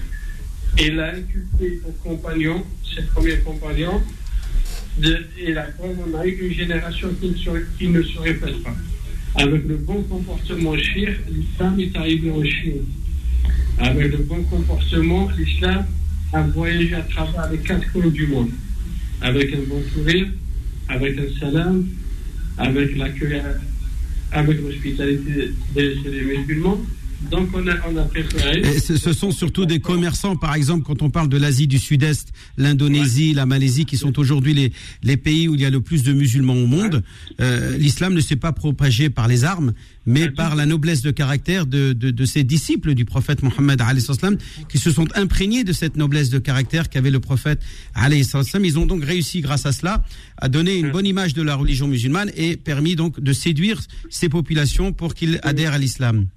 [0.77, 4.01] Il a inculqué aux compagnons, ses premiers compagnons,
[5.01, 8.61] et la preuve, on a eu une génération qui ne, se, qui ne se répète
[8.63, 8.75] pas.
[9.35, 12.85] Avec le bon comportement shir, l'islam est arrivé au Chine.
[13.77, 15.85] Avec le bon comportement, l'islam
[16.33, 18.51] a voyagé à travers les quatre coins du monde.
[19.21, 20.27] Avec un bon sourire,
[20.89, 21.87] avec un salam,
[22.57, 23.41] avec l'accueil,
[24.31, 25.95] avec l'hospitalité des
[26.37, 26.81] musulmans
[27.31, 28.59] Donc on a, on a préféré.
[28.59, 31.79] Et ce, ce sont surtout des commerçants, par exemple, quand on parle de l'Asie du
[31.79, 34.71] Sud-Est, l'Indonésie, la Malaisie, qui sont aujourd'hui les,
[35.03, 37.03] les pays où il y a le plus de musulmans au monde.
[37.41, 39.73] Euh, L'islam ne s'est pas propagé par les armes,
[40.05, 43.81] mais par la noblesse de caractère de, de, de ces disciples du prophète Mohammed
[44.69, 47.59] qui se sont imprégnés de cette noblesse de caractère qu'avait le prophète.
[48.65, 50.03] Ils ont donc réussi, grâce à cela,
[50.37, 54.29] à donner une bonne image de la religion musulmane et permis donc de séduire ces
[54.29, 56.27] populations pour qu'ils adhèrent à l'islam.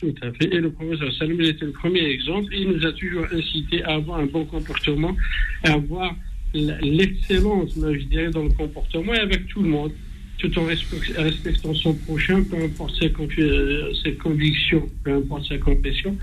[0.00, 0.46] Tout à fait.
[0.52, 2.52] Et le professeur Salim, était le premier exemple.
[2.54, 5.16] Il nous a toujours incité à avoir un bon comportement,
[5.62, 6.14] à avoir
[6.54, 9.92] l'excellence, je dirais, dans le comportement et avec tout le monde,
[10.38, 15.58] tout en respect- respectant son prochain, peu importe ses, euh, ses convictions, peu importe sa
[15.58, 16.16] confession,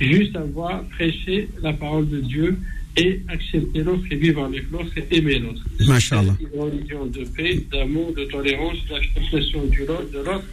[0.00, 2.58] juste avoir prêché la parole de Dieu
[2.98, 5.62] et accepter l'autre et vivre avec l'autre et aimer l'autre.
[5.86, 6.36] Masha'Allah.
[6.40, 10.44] Une religion de paix, d'amour, de tolérance, d'acceptation de l'autre.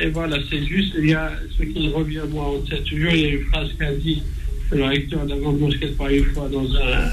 [0.00, 2.84] Et voilà, c'est juste, il y a ce qui me revient moi en tête.
[2.84, 4.22] Toujours, il y a une phrase qu'a dit
[4.70, 7.10] le recteur de la Paris une fois dans un,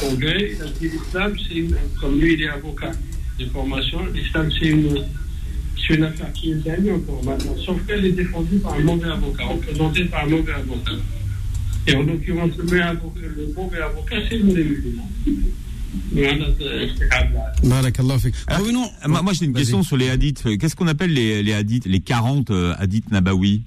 [0.00, 2.92] congrès, il a dit l'islam, c'est une, comme lui il est avocat
[3.38, 5.04] de formation, l'islam c'est une,
[5.76, 9.10] c'est une affaire qui est gagnée encore maintenant, sauf qu'elle est défendue par un mauvais
[9.10, 10.92] avocat, représentée par un mauvais avocat.
[11.86, 14.64] Et en l'occurrence, le mauvais avocat, le c'est nous les
[18.46, 18.84] Alors, Revenons.
[18.84, 20.44] Euh, Moi, moi, j'ai une question sur les hadiths.
[20.58, 23.62] Qu'est-ce qu'on appelle les, les hadiths, les 40 euh, hadiths nabawi?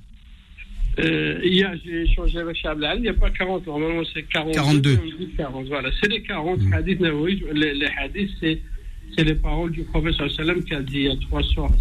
[1.00, 2.98] Euh, hier, j'ai échangé avec Chablal.
[2.98, 4.54] Il n'y a pas 40, normalement c'est 42.
[4.54, 4.92] 42.
[4.92, 5.68] mais on dit 40.
[5.68, 7.44] Voilà, c'est les 40 hadiths nawawi.
[7.54, 8.62] Les, les hadiths, c'est,
[9.16, 11.80] c'est les paroles du wa sallam qui a dit il y a trois sortes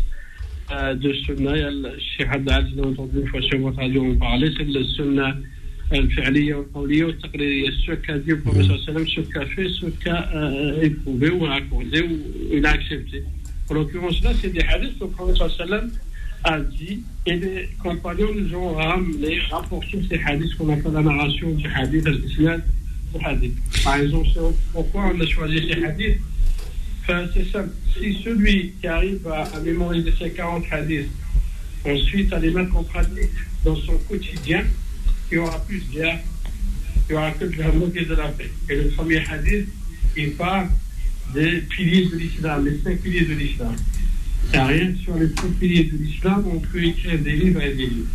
[0.73, 1.57] euh, de sunnah.
[1.57, 4.51] Il y a le Cheikh Haddad, j'ai entendu une fois sur votre radio en parler,
[4.57, 5.37] c'est le sunnah
[5.94, 9.70] الفعلية والقولية والتقريرية ce qu'a dit le prophète sallallahu alayhi wa sallam, ce qu'a fait,
[9.70, 12.18] ce qu'a euh, éprouvé ou accordé ou
[12.52, 13.24] il a accepté.
[13.70, 15.92] En l'occurrence là, c'est des hadiths que le prophète sallallahu alayhi wa sallam
[16.44, 21.52] a dit et les compagnons nous ont ramené, rapporté ces hadiths qu'on appelle la narration
[21.52, 22.62] du hadith, al-islam
[23.14, 23.56] du hadith.
[23.84, 24.40] Par exemple, c'est
[24.74, 26.20] pourquoi on a choisi ces hadiths
[27.08, 27.70] Enfin, c'est simple.
[27.94, 31.12] Si celui qui arrive à, à mémoriser ces 40 hadiths,
[31.86, 33.30] ensuite à les mettre en pratique
[33.64, 34.64] dans son quotidien,
[35.31, 36.21] il y aura plus de guerre,
[37.09, 38.51] il y aura que de la moquée de la paix.
[38.69, 39.69] Et le premier hadith,
[40.17, 40.69] il parle
[41.35, 43.75] des piliers de l'islam, les cinq piliers de l'islam.
[44.53, 47.87] Il rien sur les cinq piliers de l'islam, on peut écrire des livres et des
[47.87, 48.09] livres.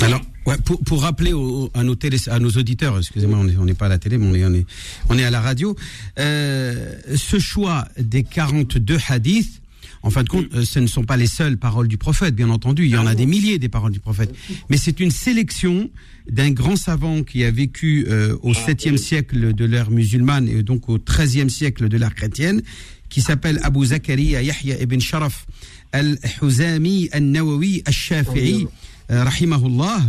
[0.00, 0.20] Alors,
[0.64, 1.32] pour, pour rappeler
[1.74, 4.34] à, nos télé, à nos auditeurs, excusez-moi, on n'est pas à la télé, mais on
[4.34, 4.66] est, on est,
[5.08, 5.76] on est à la radio,
[6.18, 9.61] euh, ce choix des 42 hadiths,
[10.02, 12.50] en fin de compte, euh, ce ne sont pas les seules paroles du prophète, bien
[12.50, 14.34] entendu, il y en a des milliers des paroles du prophète,
[14.68, 15.90] mais c'est une sélection
[16.28, 20.88] d'un grand savant qui a vécu euh, au 7e siècle de l'ère musulmane et donc
[20.88, 22.62] au 13e siècle de l'ère chrétienne,
[23.08, 25.46] qui s'appelle Abu Zakaria Yahya ibn Sharaf
[25.92, 28.66] al-Huzami al-Nawawi al-Shafi'i,
[29.10, 30.00] euh, rahimahullah,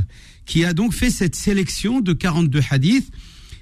[0.46, 3.12] qui a donc fait cette sélection de 42 hadiths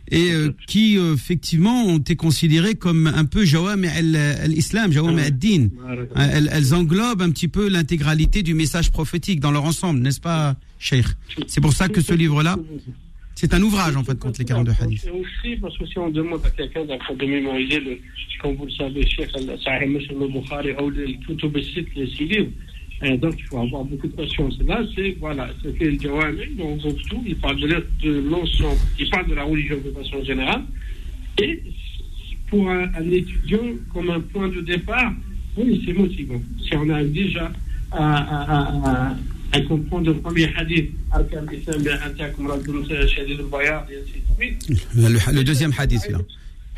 [0.09, 5.21] et euh, qui euh, effectivement ont été considérés comme un peu jawami al- al-Islam, jawami
[5.21, 5.69] al-Din.
[5.89, 10.19] Euh, Elles, elles englobent un petit peu l'intégralité du message prophétique dans leur ensemble, n'est-ce
[10.21, 11.05] pas, Cheikh?
[11.47, 12.57] C'est pour ça que ce livre-là,
[13.35, 15.01] c'est un ouvrage en fait contre les 42 hadiths.
[15.03, 17.97] C'est aussi parce que si on demande à quelqu'un de mémoriser, le,
[18.41, 19.29] comme vous le savez, Cheikh
[19.63, 22.49] Sahih Muslim al-Bukhari, ou les Kutub al-Sitt, les six livres,
[23.03, 24.57] euh, donc il faut avoir beaucoup de patience.
[24.67, 26.11] Là, c'est, voilà, c'est fait le
[26.61, 27.67] on groupe tout, il parle de
[28.29, 30.63] l'ensemble, il parle de la religion de façon générale,
[31.41, 31.61] et
[32.49, 33.59] pour un, un étudiant,
[33.93, 35.13] comme un point de départ,
[35.57, 36.41] oui, c'est motivant.
[36.63, 37.51] Si on arrive déjà
[37.91, 39.17] à, à, à, à,
[39.53, 40.91] à comprendre le premier hadith,
[44.95, 46.19] Le, le deuxième hadith, là.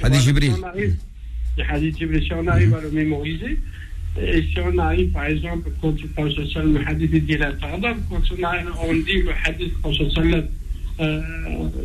[0.01, 0.53] Hadith Jibril.
[1.57, 3.59] le hadith Jibril, si on arrive à le mémoriser,
[4.21, 7.79] et si on arrive, par exemple, quand tu parles sur le hadith de la quand
[7.81, 9.73] on, arrive, on dit le hadith
[10.11, 10.43] sur le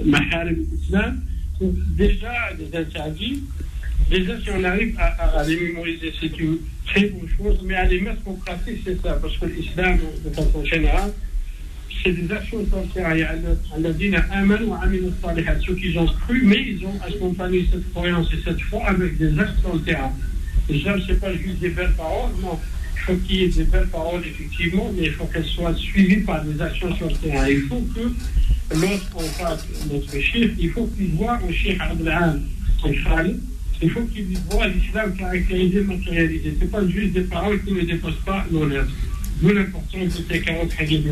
[0.05, 0.67] maharim
[1.61, 3.43] déjà des interdits,
[4.11, 7.85] déjà si on arrive à, à, les mémoriser, c'est une très bonne chose, mais à
[7.85, 11.13] les mettre en pratique, c'est ça, parce que l'islam, de façon générale,
[12.03, 13.17] c'est des actions sincères.
[13.17, 13.35] Il y a
[15.67, 19.39] ceux qui ont cru, mais ils ont accompagné cette croyance et cette foi avec des
[19.39, 20.11] actions sincères.
[20.69, 22.59] L'islam, ce n'est pas juste des belles paroles, non.
[22.95, 26.25] Il faut qu'il y ait des belles paroles, effectivement, mais il faut qu'elles soient suivies
[26.25, 27.49] par des actions sur le terrain.
[27.49, 28.13] Il faut que
[29.15, 31.53] en face, notre chiffre, il faut qu'il voit au
[32.85, 33.41] au Khalid,
[33.81, 36.55] il faut qu'il voit l'islam caractérisé, matérialisé.
[36.59, 38.93] Ce n'est pas juste des paroles qui ne dépassent pas lettres.
[39.41, 41.07] D'où l'importance de ces 40 hadiths.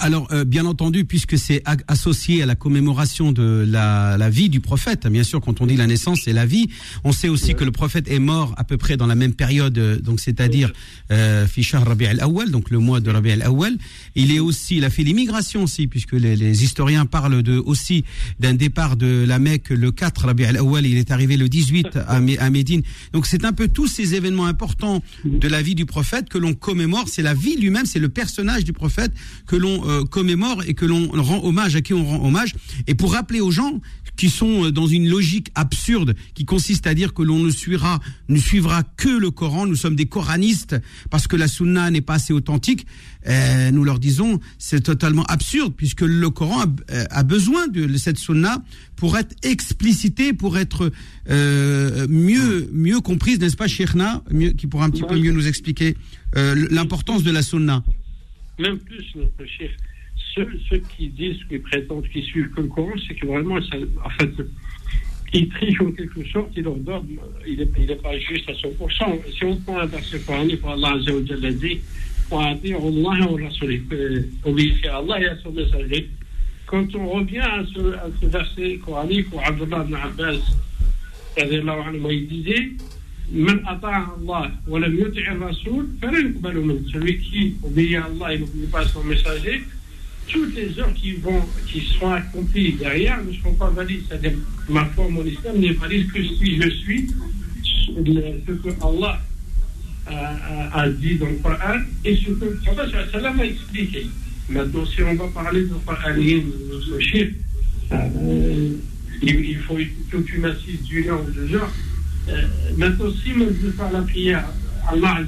[0.00, 4.60] Alors, euh, bien entendu, puisque c'est associé à la commémoration de la, la, vie du
[4.60, 6.68] prophète, bien sûr, quand on dit la naissance, c'est la vie.
[7.04, 9.76] On sait aussi que le prophète est mort à peu près dans la même période,
[9.78, 10.72] euh, donc c'est-à-dire
[11.10, 13.76] euh, Fishar Rabi al-Awwal, donc le mois de Rabi al-Awwal.
[14.14, 18.04] Il est aussi, il a fait l'immigration aussi, puisque les, les, historiens parlent de aussi
[18.40, 20.86] d'un départ de la Mecque le 4 Rabi al-Awwal.
[20.86, 22.82] Il est arrivé le 18 à, à Médine.
[23.12, 26.54] Donc c'est un peu tous ces événements importants de la vie du prophète que l'on
[26.54, 27.08] commémore.
[27.12, 29.12] C'est la vie lui-même, c'est le personnage du prophète
[29.46, 32.54] que l'on euh, commémore et que l'on rend hommage, à qui on rend hommage.
[32.86, 33.80] Et pour rappeler aux gens
[34.16, 38.00] qui sont euh, dans une logique absurde qui consiste à dire que l'on ne suivra,
[38.28, 40.76] ne suivra que le Coran, nous sommes des coranistes
[41.10, 42.86] parce que la sunna n'est pas assez authentique,
[43.26, 46.64] euh, nous leur disons c'est totalement absurde puisque le Coran
[47.10, 48.62] a, besoin de cette sunna
[48.96, 50.90] pour être explicité, pour être
[51.28, 54.22] mieux mieux comprise, n'est-ce pas, Cheikhna,
[54.56, 55.96] qui pourra un petit peu mieux nous expliquer
[56.34, 57.82] l'importance de la sunna.
[58.58, 59.70] Même plus, notre chef.
[60.34, 60.48] Ceux,
[60.96, 64.30] qui disent, qui prétendent, qui suivent le Coran, c'est que vraiment, en fait,
[65.34, 69.32] ils trichent en quelque sorte, ils leur donnent, il n'est pas juste à 100%.
[69.36, 71.80] Si on prend un verset coranique, Allah Azza wa Jalla dit,
[74.44, 76.08] obéissez à Allah et à son messager.
[76.66, 80.40] Quand on revient à ce, à ce verset coranique où Abdullah ibn Abbas,
[81.36, 82.72] il disait,
[86.92, 89.62] celui qui obéit à Allah et n'oublie pas son messager,
[90.32, 94.02] toutes les heures qui, vont, qui seront accomplies derrière ne seront pas valides.
[94.08, 94.32] C'est-à-dire
[94.68, 97.10] ma foi, mon islam n'est valide que si je suis
[97.86, 99.20] ce que Allah
[100.06, 104.06] a, a, dit dans le Coran et ce que le prophète a expliqué.
[104.48, 107.34] Maintenant, si on va parler de Coran, de ce chiffre,
[107.92, 108.72] euh,
[109.22, 109.76] il, faut
[110.10, 111.72] toute une assise d'une heure ou deux heures
[112.28, 112.42] euh,
[112.76, 114.44] maintenant, si je veux la prière,
[114.88, 115.20] Allah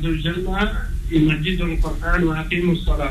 [1.11, 3.11] il m'a dit dans le Coran.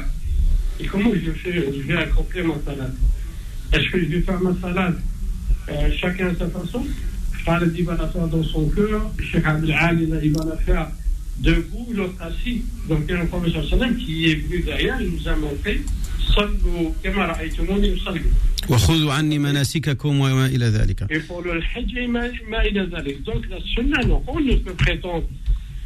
[0.84, 2.96] Et comment je, fais, je vais accomplir ma salade?
[3.72, 5.00] Est-ce que je vais faire ma salade
[5.70, 6.86] euh, chacun à sa façon?
[7.46, 9.12] Khaled, il va la faire dans son cœur.
[9.20, 10.88] Cheikh Abdel il va la faire
[11.40, 12.64] debout, l'autre assis.
[12.88, 15.82] Donc, il y a un professeur Salam qui est venu derrière, il nous a montré.
[21.10, 21.94] Et pour le Hajj,
[23.26, 25.28] Donc la sunna, on ne peut prétendre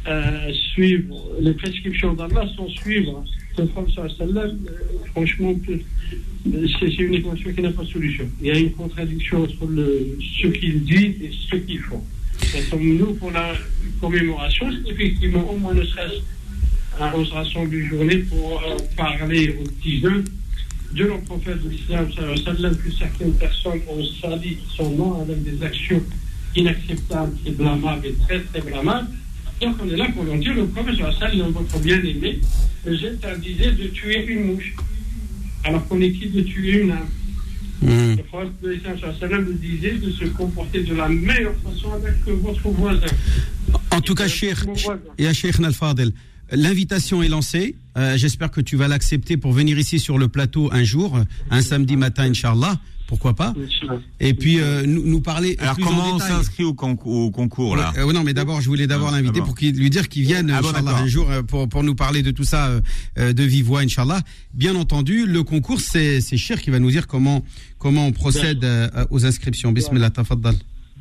[0.06, 1.30] euh, suivre.
[1.40, 3.24] Les prescriptions d'Allah sans suivre.
[3.58, 4.52] Le prophète euh,
[5.10, 8.28] franchement c'est une équation qui n'a pas de solution.
[8.40, 9.66] Il y a une contradiction entre
[10.40, 12.04] ce qu'il dit et ce qu'il font
[12.80, 13.54] nous pour la
[14.00, 16.22] commémoration c'est effectivement au moins ne serait-ce
[17.14, 22.08] on se rassemble une journée pour euh, parler aux petits de nos prophètes de l'islam,
[22.08, 26.02] que certaines personnes ont sali son nom avec des actions
[26.56, 29.08] inacceptables et blâmables et très très blâmables.
[29.60, 32.40] Donc on est là pour leur dire, le prophète sallam, votre bien-aimé,
[32.86, 34.74] j'interdisais de tuer une mouche,
[35.64, 37.08] alors qu'on est qui de tuer une âme.
[37.82, 38.16] Mmh.
[38.16, 43.06] Le prophète nous disait de se comporter de la meilleure façon avec votre voisin.
[43.90, 44.58] En tout cas, Cheikh,
[45.18, 46.12] et Cheikh Nalfadel,
[46.50, 47.76] L'invitation est lancée.
[47.96, 51.18] Euh, j'espère que tu vas l'accepter pour venir ici sur le plateau un jour,
[51.50, 52.80] un samedi matin, Inch'Allah.
[53.08, 53.54] Pourquoi pas
[54.20, 55.56] Et puis euh, nous, nous, parler.
[55.58, 59.08] Alors comment on s'inscrit au, au, concours là euh, Non, mais d'abord, je voulais d'abord
[59.08, 62.30] ah, l'inviter pour lui dire qu'il vienne ah, un jour pour, pour nous parler de
[62.30, 62.70] tout ça
[63.16, 64.20] de vive voix, Inch'Allah.
[64.54, 67.42] Bien entendu, le concours, c'est Cher qui va nous dire comment
[67.78, 68.64] comment on procède
[69.10, 69.72] aux inscriptions.
[69.72, 70.54] Bismillah, tafaddal.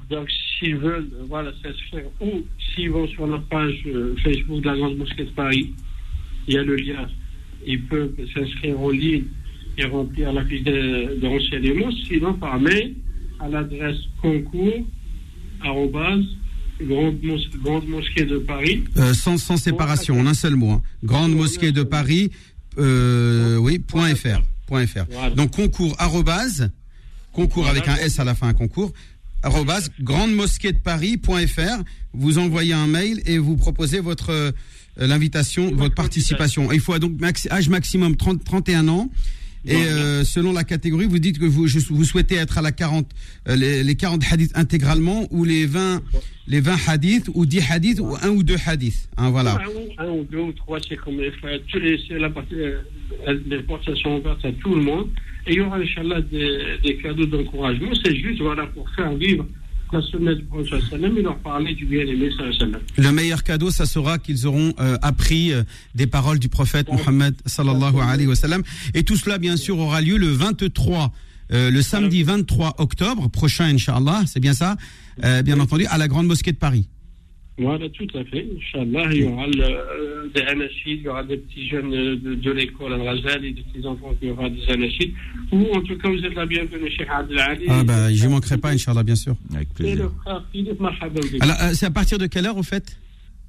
[0.09, 2.43] Donc, s'ils veulent voilà, s'inscrire ou
[2.73, 5.73] s'ils vont sur notre page euh, Facebook de la Grande Mosquée de Paris,
[6.47, 7.07] il y a le lien.
[7.65, 9.25] Ils peuvent s'inscrire en ligne
[9.77, 12.95] et remplir la fiche de, de renseignement, sinon par mail
[13.39, 14.83] à l'adresse concours
[16.81, 18.83] grande, mosquée de Paris.
[18.97, 20.71] Euh, sans, sans séparation, en un seul mot.
[20.71, 20.81] Hein.
[21.03, 22.31] Grande mosquée de Paris,
[22.77, 24.41] euh, oui, point .fr.
[24.67, 25.05] Point .fr.
[25.35, 26.71] Donc concours arrobase,
[27.31, 28.93] concours avec un S à la fin, concours,
[30.01, 31.83] grandemosquée-de-paris.fr.
[32.13, 34.51] Vous envoyez un mail et vous proposez votre euh,
[34.97, 36.71] l'invitation, votre participation.
[36.71, 37.13] Il faut donc
[37.51, 39.09] âge maximum 30, 31 ans.
[39.67, 43.06] Et euh, selon la catégorie, vous dites que vous, vous souhaitez être à la 40,
[43.49, 46.01] euh, les, 40 hadiths intégralement ou les 20,
[46.47, 49.10] les 20 hadiths ou 10 hadiths ou un ou deux hadiths.
[49.17, 49.60] Hein, voilà.
[49.97, 51.32] Un, ou deux ou trois, c'est comme les
[52.17, 52.56] la partie,
[53.45, 55.10] les portes sont ouvertes à tout le monde.
[55.45, 57.91] Et il y aura, Inch'Allah, des, des cadeaux d'encouragement.
[58.03, 59.45] C'est juste, voilà, pour faire vivre
[59.91, 62.30] la sunna du prophète et leur parler du bien-aimé
[62.97, 65.63] Le meilleur cadeau, ça sera qu'ils auront euh, appris euh,
[65.95, 68.63] des paroles du prophète Mohammed sallallahu alayhi wa sallam.
[68.93, 71.12] Et tout cela, bien sûr, aura lieu le 23
[71.54, 74.76] euh, le samedi 23 octobre prochain, Inch'Allah, c'est bien ça,
[75.43, 76.89] bien entendu, à la Grande Mosquée de Paris.
[77.59, 78.45] Voilà, tout à fait.
[78.55, 82.35] Inch'Allah, il y aura le, euh, des anachides, il y aura des petits jeunes de,
[82.35, 85.13] de, l'école Al-Ghazal et des petits enfants qui aura des anachides.
[85.51, 87.65] Ou en tout cas, vous êtes la bienvenue chez Adel Ali.
[87.67, 89.35] Ah bah, j'y manquerai pas, Inch'Allah, bien sûr.
[89.55, 90.11] Avec Et le plaisir.
[91.41, 92.95] Alors, euh, c'est à partir de quelle heure, au fait?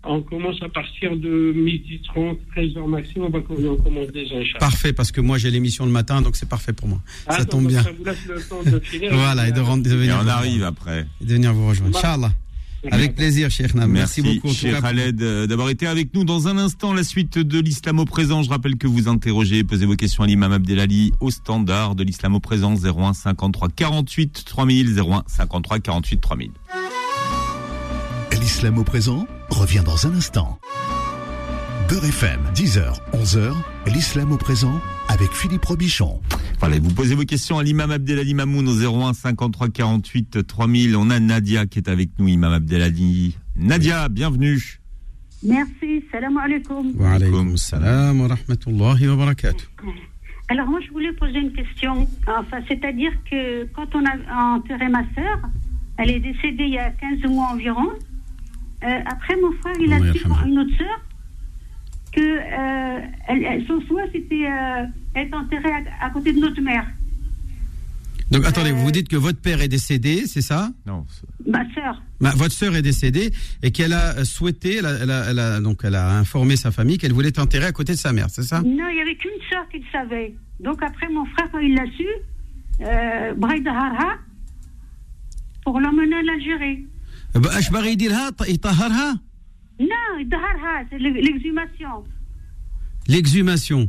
[0.05, 4.37] On commence à partir de midi 30, 13 heures maximum, on va on commence déjà,
[4.37, 4.59] Inch'Allah.
[4.59, 7.03] Parfait, parce que moi, j'ai l'émission le matin, donc c'est parfait pour moi.
[7.27, 7.83] Ah, ça donc, tombe bien.
[7.83, 9.11] Ça vous laisse le temps de finir.
[9.13, 11.05] Voilà, et de, rendre, de Et on arrive après.
[11.21, 11.95] Et de venir vous rejoindre.
[11.99, 12.33] Inch'Allah.
[12.91, 13.91] Avec plaisir, Cheikh Nam.
[13.91, 14.49] Merci, beaucoup.
[14.49, 16.25] en tout Cheikh Khaled, euh, d'avoir été avec nous.
[16.25, 18.43] Dans un instant, la suite de l'islam au présent.
[18.43, 22.35] Je rappelle que vous interrogez, posez vos questions à l'imam Abdelali au standard de l'islam
[22.35, 26.51] au présent 01 53 48 3000 01 53 48 3000.
[28.41, 30.59] L'islam au présent revient dans un instant.
[31.89, 33.53] Beurre FM, 10h, 11h,
[33.87, 36.21] l'islam au présent avec Philippe Robichon.
[36.61, 40.97] Voilà, vous posez vos questions à l'imam Abdelali Mamoun au 01 53 48 3000.
[40.97, 43.37] On a Nadia qui est avec nous, imam Abdelali.
[43.57, 44.81] Nadia, bienvenue.
[45.45, 46.95] Merci, salam alaikum.
[46.99, 49.67] Wa alaykoum salam wa rahmatullahi wa barakatuh.
[50.49, 52.09] Alors moi je voulais poser une question.
[52.27, 55.39] Enfin, c'est-à-dire que quand on a enterré ma sœur,
[55.99, 57.87] elle est décédée il y a 15 mois environ.
[58.83, 60.47] Euh, après mon frère, il a su yarhamha.
[60.47, 61.01] une autre sœur
[62.13, 66.61] que euh, elle- elle- son souhait c'était euh, être enterrée à, à côté de notre
[66.61, 66.87] mère,
[68.31, 70.71] Donc, attendez, Euh, vous dites que votre père est décédé, c'est ça?
[70.87, 71.07] Non,
[71.47, 72.03] ma sœur.
[72.21, 73.31] Ma- Votre sœur est décédée
[73.63, 76.71] et qu'elle a souhaité, elle a, elle a- elle a- donc elle a informé sa
[76.71, 78.61] famille qu'elle voulait enterrer à côté de sa mère, c'est ça?
[78.61, 80.35] Non, il n'y avait qu'une sœur qui le savait.
[80.61, 82.07] Donc après mon frère, quand il l'a su,
[82.83, 83.33] euh,
[83.67, 84.19] Harha,
[85.65, 86.87] pour l'emmener en Algérie.
[89.81, 89.87] Non,
[90.33, 92.05] ah, l'exhumation.
[93.07, 93.89] L'exhumation.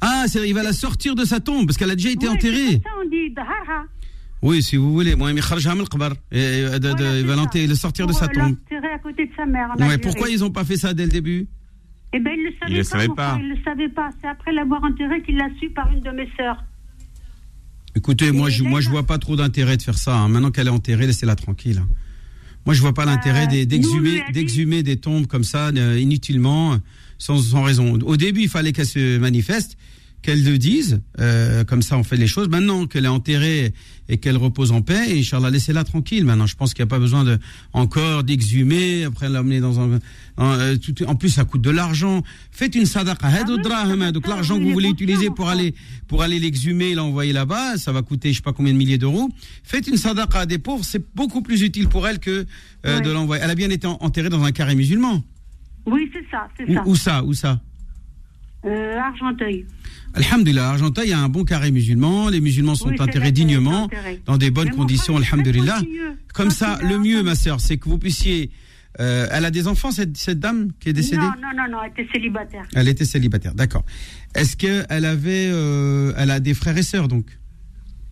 [0.00, 2.80] Ah, il va la sortir de sa tombe parce qu'elle a déjà été enterrée.
[2.82, 3.84] Ça, on dit ah.
[4.42, 5.14] oui, si vous voulez.
[5.14, 5.50] Moi, il va le
[7.74, 8.56] sortir de sa tombe.
[8.70, 9.70] à côté de sa mère.
[10.02, 11.48] Pourquoi ils n'ont pas fait ça dès le début?
[12.12, 13.38] Eh bien, ils ne le savaient pas.
[13.40, 14.10] Ils le savaient pas.
[14.20, 16.64] C'est après l'avoir enterré qu'il l'a su par une de mes sœurs.
[17.94, 20.16] Écoutez, moi, je, moi, je vois pas trop d'intérêt de faire ça.
[20.16, 20.28] Hein.
[20.28, 21.82] Maintenant qu'elle est enterrée, laissez-la tranquille.
[21.82, 21.88] Hein.
[22.68, 26.76] Moi, je vois pas l'intérêt Euh, d'exhumer, d'exhumer des tombes comme ça euh, inutilement,
[27.16, 27.98] sans, sans raison.
[28.04, 29.78] Au début, il fallait qu'elle se manifeste,
[30.22, 31.00] qu'elle le dise.
[31.20, 32.48] euh, comme ça, on fait les choses.
[32.48, 33.72] Maintenant qu'elle est enterrée
[34.08, 36.24] et qu'elle repose en paix, et Inch'Allah, laissez-la tranquille.
[36.24, 37.38] Maintenant, je pense qu'il n'y a pas besoin de
[37.72, 39.98] encore d'exhumer, après l'amener dans un.
[40.38, 42.22] en, euh, tout- en plus, ça coûte de l'argent.
[42.50, 43.26] Faites une sadaqa.
[43.28, 44.12] Hadu oui.
[44.12, 45.74] Donc, l'argent que vous voulez utiliser pour aller
[46.08, 49.28] pour aller l'exhumer, l'envoyer là-bas, ça va coûter je sais pas combien de milliers d'euros.
[49.62, 52.46] Faites une sadaqa à des pauvres, c'est beaucoup plus utile pour elle que
[52.86, 53.00] euh, Ouais.
[53.02, 53.42] de l'envoyer.
[53.44, 55.22] Elle a bien été en- enterrée dans un carré musulman.
[55.86, 56.82] Oui, c'est ça, c'est Où, ça.
[56.86, 57.60] où ça Où ça
[58.64, 59.64] Euh, Argenteuil.
[60.14, 62.28] Alhamdulillah, Argenteuil, a un bon carré musulman.
[62.28, 63.88] Les musulmans sont Oui, enterrés dignement,
[64.26, 65.80] dans des bonnes Mais conditions, frère, alhamdulillah.
[66.34, 68.50] Comme ça, le mieux, ma sœur, c'est que vous puissiez.
[69.00, 71.18] euh, elle a des enfants, cette, cette dame qui est décédée?
[71.18, 72.64] Non, non, non, non, elle était célibataire.
[72.74, 73.84] Elle était célibataire, d'accord.
[74.34, 75.48] Est-ce qu'elle avait.
[75.52, 77.26] euh, elle a des frères et sœurs, donc?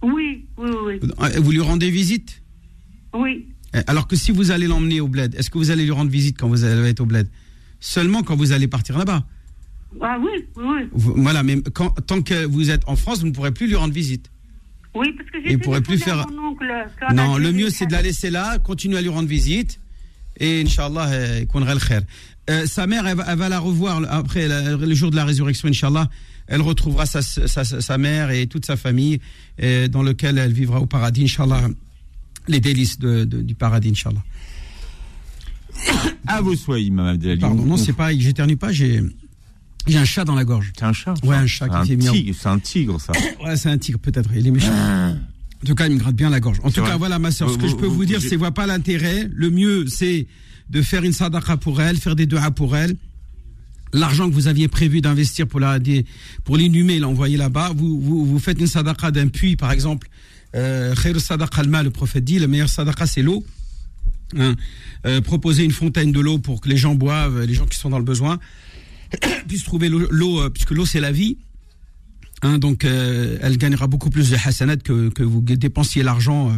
[0.02, 2.42] Oui, oui, oui, Euh, Vous lui rendez visite?
[3.14, 3.48] Oui.
[3.88, 6.38] Alors que si vous allez l'emmener au bled, est-ce que vous allez lui rendre visite
[6.38, 7.28] quand vous allez être au bled?
[7.80, 9.26] Seulement quand vous allez partir là-bas.
[10.00, 10.88] Ah oui, oui, oui.
[10.92, 13.76] Vous- Voilà, mais quand, tant que vous êtes en France, vous ne pourrez plus lui
[13.76, 14.30] rendre visite.
[14.94, 16.66] Oui, parce que Il j'ai pourrait plus faire- mon oncle.
[17.14, 19.78] Non, le mieux c'est de la laisser là, continuer à lui rendre visite,
[20.40, 22.02] et Inch'Allah, euh, qu'on le khair.
[22.48, 25.24] Euh, sa mère, elle va, elle va la revoir après la- le jour de la
[25.24, 26.08] résurrection, Inch'Allah.
[26.48, 29.18] Elle retrouvera sa, sa, sa- mère et toute sa famille,
[29.62, 31.68] euh, dans lequel elle vivra au paradis, Inch'Allah.
[32.48, 34.22] Les délices de- de- du paradis, Inch'Allah.
[36.26, 37.40] À vos souhaits, imam Abdelali.
[37.40, 39.02] Pardon, non, On- c'est pas, j'éternue pas, j'ai,
[39.86, 40.72] j'ai un chat dans la gorge.
[40.78, 42.12] C'est un chat Ouais, un chat qui fait miaou.
[42.12, 43.12] tigre, C'est un tigre, ça.
[43.44, 44.72] Ouais, c'est un tigre, peut-être, il est méchant.
[44.72, 46.58] En tout cas, il me gratte bien la gorge.
[46.62, 46.90] En tout vrai.
[46.90, 48.66] cas, voilà, ma soeur, ce Vous- que je peux vous, vous- dire, c'est, voit pas
[48.66, 49.28] l'intérêt.
[49.32, 50.26] Le mieux, c'est
[50.70, 52.96] de faire une sadaqa pour elle, faire des du'a pour elle.
[53.92, 56.04] L'argent que vous aviez prévu d'investir pour la, des-
[56.44, 60.08] pour l'inhumer, l'envoyer là-bas, vous, vous, vous faites une sadaqa d'un puits, par exemple.
[60.54, 63.44] Euh, sadaqa al-ma, le prophète dit, le meilleur sadaqa, c'est l'eau.
[64.36, 64.56] Hein.
[65.06, 67.90] Euh, proposer une fontaine de l'eau pour que les gens boivent, les gens qui sont
[67.90, 68.38] dans le besoin,
[69.48, 71.38] puissent trouver l'eau, euh, puisque l'eau, c'est la vie.
[72.42, 76.56] Hein, donc, euh, elle gagnera beaucoup plus de hasanat que, que vous dépensiez l'argent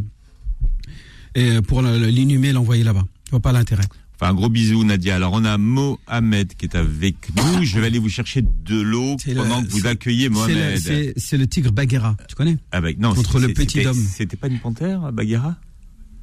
[1.36, 3.04] euh, pour l'inhumer, l'envoyer là-bas.
[3.26, 3.84] Je vois pas l'intérêt.
[4.20, 5.14] Enfin, un gros bisou, Nadia.
[5.14, 7.62] Alors, on a Mohamed qui est avec nous.
[7.62, 10.78] Je vais aller vous chercher de l'eau le- pendant que vous accueillez Mohamed.
[11.16, 12.56] c'est- le tigre Bagheera, tu connais?
[12.72, 13.94] Ah bah, non, Contre le petit homme.
[13.96, 15.56] C'était pas une panthère, Bagheera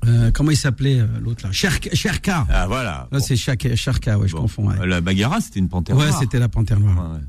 [0.08, 1.52] Euh, Comment il s'appelait euh, l'autre là?
[1.52, 1.90] Sherka.
[1.94, 2.46] Sherka.
[2.50, 3.08] Ah, voilà.
[3.12, 4.68] Là, c'est Sherka, Sherka, ouais, je confonds.
[4.70, 6.20] Ouais, La Bagheera, c'était une panthère Ouais, noire.
[6.20, 6.96] c'était la panthère noire.
[7.12, 7.24] Ouais, ouais.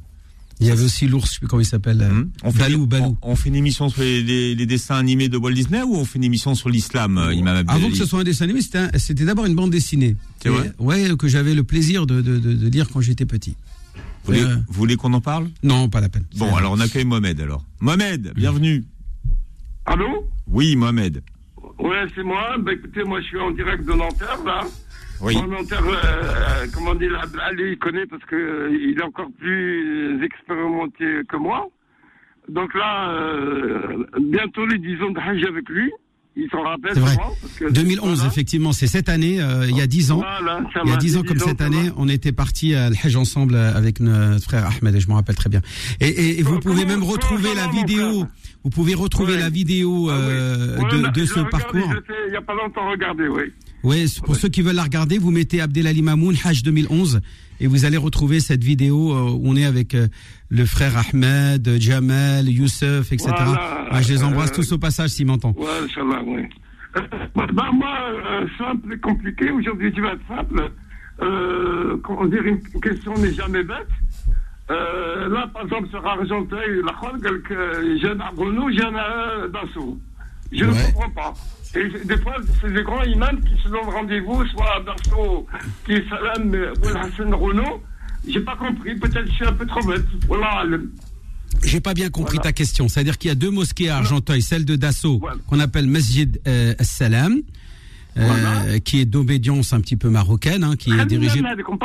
[0.58, 2.00] Il y avait aussi l'ours, je sais plus comment il s'appelle.
[2.02, 2.30] Hum.
[2.42, 3.18] on, fait, Balou, Balou.
[3.20, 5.96] On, on fait une émission sur les, les- les dessins animés de Walt Disney ou
[5.96, 8.44] on fait une émission sur l'islam, euh, Imam Abdelali Avant que ce soit un dessin
[8.44, 10.16] animé, c'était un- c'était d'abord une bande dessinée.
[10.42, 13.54] C'est vrai Ouais, que j'avais le plaisir de, de, de, de lire quand j'étais petit.
[14.24, 15.48] Vous voulez, Euh, vous voulez qu'on en parle?
[15.62, 16.24] Non, pas la peine.
[16.38, 17.62] Bon, C'est- alors on accueille Mohamed alors.
[17.80, 18.84] Mohamed, bienvenue.
[19.84, 20.26] Allô?
[20.46, 21.22] Oui, Mohamed.
[21.78, 22.56] Ouais, c'est moi.
[22.58, 24.62] Bah, écoutez, moi, je suis en direct de Nanterre, là.
[25.20, 25.34] Oui.
[25.36, 31.20] Nanterre, euh, comment dire, Ali, il connaît parce que euh, il est encore plus expérimenté
[31.28, 31.68] que moi.
[32.48, 35.92] Donc là, euh, bientôt les 10 ans de Hajj avec lui.
[36.52, 36.58] S'en
[36.92, 37.12] C'est vrai.
[37.12, 38.30] souvent, parce que- 2011, voilà.
[38.30, 40.16] effectivement, c'est cette année, euh, il y a 10 ans.
[40.18, 41.94] Voilà, Il y a va, 10 ans comme 10 cette année, va.
[41.96, 45.34] on était partis à Al-Hajj ensemble euh, avec notre frère Ahmed, et je me rappelle
[45.34, 45.62] très bien.
[46.00, 48.26] Et, et, et vous Comment- pouvez même retrouver la vidéo,
[48.64, 49.38] vous pouvez retrouver Ouais.
[49.40, 50.24] la vidéo Ah oui.
[50.28, 51.90] euh, de, de ce regardé, parcours.
[51.90, 53.44] je Il n'y a pas longtemps regardé, oui.
[53.82, 57.20] Oui, pour ceux qui veulent la regarder, vous mettez Abdelali Mamoun, Hajj 2011,
[57.60, 60.08] et vous allez retrouver cette vidéo euh, où on est avec euh,
[60.48, 63.30] le frère Ahmed, Jamel, Youssef, etc.
[63.36, 63.86] Voilà.
[63.90, 65.56] Ah, je les embrasse Euh, tous au passage s'ils m'entendent.
[65.58, 66.42] Ouais, Inch'Allah, oui.
[66.96, 67.00] Euh,
[67.52, 70.70] bah, moi, euh, simple et compliqué, aujourd'hui tu vas être simple.
[71.22, 73.88] Euh, comment dire, une question n'est jamais bête.
[74.70, 79.98] Euh, là, par exemple, sur Argenteuil, la Khol, quelques jeunes à Renault, jeunes à Dassault.
[80.52, 80.70] Je Ouais.
[80.70, 81.34] ne comprends pas.
[81.74, 85.46] Et des fois, c'est des grands imams qui se donnent rendez-vous, soit à Dassault,
[85.84, 87.82] qui est Salam, ou Hassan Renault.
[88.28, 90.04] J'ai pas compris, peut-être je suis un peu trop bête.
[90.26, 90.90] Voilà, le-
[91.64, 92.50] J'ai pas bien compris Voilà.
[92.50, 92.88] ta question.
[92.88, 95.36] C'est-à-dire qu'il y a deux mosquées à Argenteuil, celle de Dassault, Voilà.
[95.46, 97.40] qu'on appelle Masjid euh, As-Salam, euh,
[98.16, 98.80] Voilà.
[98.80, 101.40] qui est d'obédience un petit peu marocaine, hein, qui est Très dirigée.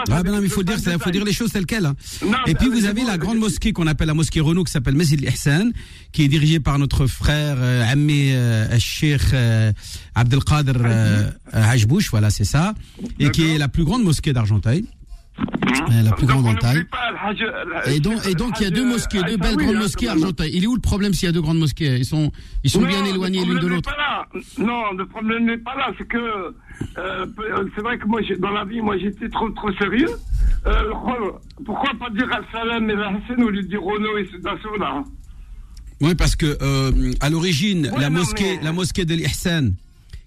[0.10, 1.86] Ah ben non, mais faut dire, faut dire les choses telles quelles.
[1.86, 1.96] hein.
[2.26, 4.96] Non, Et puis vous avez la grande mosquée qu'on appelle la mosquée Renault, qui s'appelle
[4.96, 5.72] Masjid al-Ihsan,
[6.12, 9.72] qui est dirigée par notre frère euh, Ammi euh, Sheikh euh,
[10.16, 12.74] Abdelkader euh, Hajbouch, voilà, c'est ça,
[13.20, 14.86] et qui est la plus grande mosquée d'Argenteuil.
[15.92, 16.86] Euh, la plus Donc, grande en taille.
[17.88, 20.12] Et donc, et donc il y a deux mosquées, deux belles grandes hein, mosquées à.
[20.12, 20.52] Argenteuil.
[20.54, 21.98] Il est où le problème s'il y a deux grandes mosquées?
[21.98, 22.32] Ils sont,
[22.64, 23.94] ils sont Non, bien éloignés l'une de l'autre.
[24.58, 25.92] Non, le problème n'est pas là.
[25.98, 26.18] C'est que
[26.98, 27.26] euh,
[27.76, 30.10] c'est vrai que moi, dans la vie, moi, j'étais trop trop sérieux.
[30.68, 30.84] Euh,
[31.66, 35.04] pourquoi pas dire Al-Salam et Al-Hassan au lieu de dire Renault et Dassault là
[36.02, 39.72] Oui, parce que euh, à l'origine, Ouais, la mosquée, mais- la mosquée de l'Ihsan,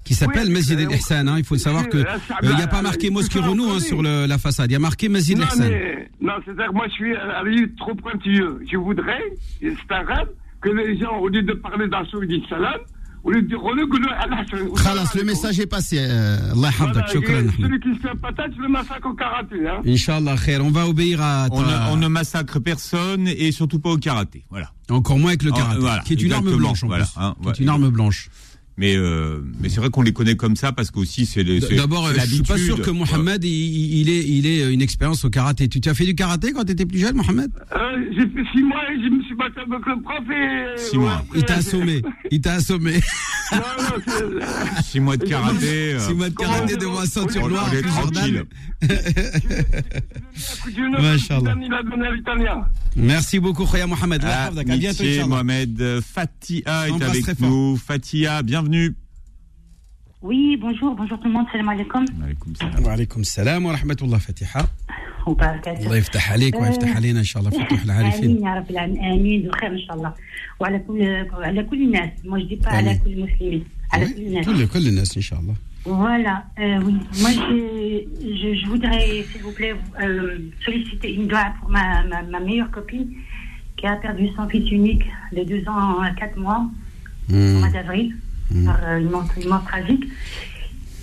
[0.05, 2.55] qui s'appelle Oui, Masjid euh, al-Ihsan, hein, il faut le savoir que euh, euh, il
[2.55, 4.70] n'y a pas marqué euh, mosquée Renault hein, sur le- la façade.
[4.70, 5.64] Il y a marqué Masjid Non, al-Ihsan.
[5.68, 8.61] mais non, c'est-à-dire que moi, je suis la limite trop pointilleux.
[8.70, 9.22] Je voudrais,
[9.61, 10.28] c'est un rêve,
[10.61, 11.86] que les gens, au lieu de parler
[12.22, 12.74] ils disent Salam,
[13.22, 14.68] au lieu de dire Renault, que Al-Hassan.
[14.82, 15.96] Khalas, le message est passé.
[15.98, 16.70] euh, Allah
[17.11, 17.50] shukran, Ahmed.
[17.59, 19.66] celui qui se fait patate, je le massacre au karaté.
[19.66, 19.80] Hein.
[19.86, 20.62] Inch'Allah, khair.
[20.62, 23.96] On va obéir à On, ta- ne, on ne massacre personne et surtout pas au
[23.96, 24.44] karaté.
[24.50, 24.70] Voilà.
[24.90, 27.12] encore moins avec le karaté, voilà, qui est une arme blanche en voilà, plus.
[27.16, 28.28] hein, qui est une arme blanche.
[28.77, 31.45] Mais, euh, mais c'est vrai qu'on les connaît comme ça parce qu'aussi c'est
[31.77, 35.25] D'abord, euh, je suis pas sûr que Mohamed, il, il est, il est une expérience
[35.25, 35.68] au karaté.
[35.68, 37.51] Tu, tu as fait du karaté quand tu étais plus jeune, Mohamed?
[37.72, 37.79] Euh,
[38.12, 40.77] j'ai fait six mois et je me suis battu avec le prof et...
[40.81, 41.14] Six mois.
[41.18, 42.03] après, Il t'a assommé.
[42.33, 42.95] Il t'a assommé.
[43.53, 44.83] Non, non, c'est...
[44.85, 45.95] Six mois de karaté.
[45.95, 47.70] euh, Six mois de karaté devant un ceinture noire.
[47.83, 48.43] tranquille.
[52.49, 52.68] à.
[52.97, 54.25] Merci beaucoup, Khoya Mohamed.
[54.25, 54.61] Allah Ah.
[54.61, 55.05] À bientôt.
[55.29, 57.77] Mohamed euh, Fatia est avec nous.
[57.77, 58.63] Fatia, bienvenue.
[60.22, 62.05] Oui, bonjour, bonjour tout le monde, salam alaikum.
[62.24, 62.84] Alaykoum salam.
[62.86, 64.65] Wa alaykoum salam wa rahmatullah fatiha.
[65.28, 69.03] وبركاته الله يفتح عليك ويفتح علينا ان شاء الله فتوح امين العارفين يا رب العالمين
[69.03, 70.13] امين بخير ان شاء الله
[70.59, 71.01] وعلى كل
[71.34, 72.99] على كل الناس moi je dis pas على آمين.
[73.03, 73.63] كل المسلمين
[73.93, 75.55] على كل الناس كل كل الناس ان شاء الله
[75.86, 76.95] Voilà, euh, oui.
[77.22, 77.57] Moi, je,
[78.41, 82.70] je, je voudrais, s'il vous plaît, euh, solliciter une doigt pour ma, ma, ma meilleure
[82.72, 83.07] copine
[83.78, 85.05] qui a perdu son fils unique
[85.38, 86.61] de deux ans à quatre mois
[87.32, 88.07] au mois d'avril
[88.64, 90.05] par euh, une, mort, une mort tragique.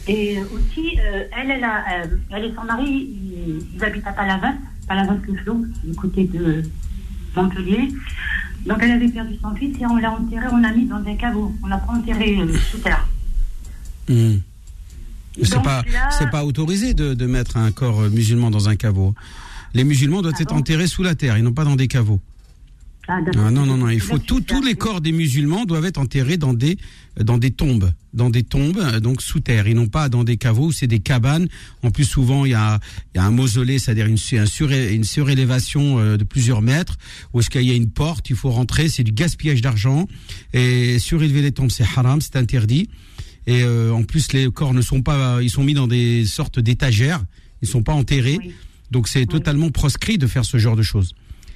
[0.08, 4.14] Et aussi, euh, elle, elle, a, euh, elle et son mari, ils, ils habitent à
[4.14, 4.54] Palavas,
[4.88, 6.64] Palavas-le-Flot, du côté de
[7.36, 7.88] Montpellier.
[8.66, 11.16] Donc, elle avait perdu son fils et on l'a enterré, on l'a mis dans un
[11.16, 11.54] caveau.
[11.64, 12.38] On l'a pas enterré
[12.72, 13.08] sous terre.
[14.10, 14.38] Hmm.
[15.44, 19.16] C'est pas, là- c'est pas autorisé de, de mettre un corps musulman dans un caveau.
[19.74, 21.88] Les musulmans doivent Ah être bon enterrés sous la terre, ils n'ont pas dans des
[21.88, 22.20] caveaux.
[23.08, 23.20] Ah.
[23.36, 26.38] Ah, non, non, non, il faut tout, tous les corps des musulmans doivent être enterrés
[26.38, 26.78] dans des,
[27.20, 29.68] dans des tombes, dans des tombes, euh, donc sous terre.
[29.68, 31.47] Ils n'ont pas dans des caveaux, où c'est des cabanes.
[31.82, 32.80] En plus, souvent, il y a,
[33.14, 36.97] il y a un mausolée, c'est-à-dire une, un suré- une surélévation euh, de plusieurs mètres,
[37.34, 40.08] où est-ce qu'il y a une porte, il faut rentrer, c'est du gaspillage d'argent.
[40.54, 42.88] Et surélever les tombes, c'est haram, c'est interdit.
[43.47, 46.60] Et euh, en plus, les corps ne sont pas, ils sont mis dans des sortes
[46.60, 47.24] d'étagères,
[47.64, 48.38] ils sont pas enterrés.
[48.39, 48.54] Oui.
[48.91, 51.16] Donc c'est totalement proscrit de faire ce genre de choses.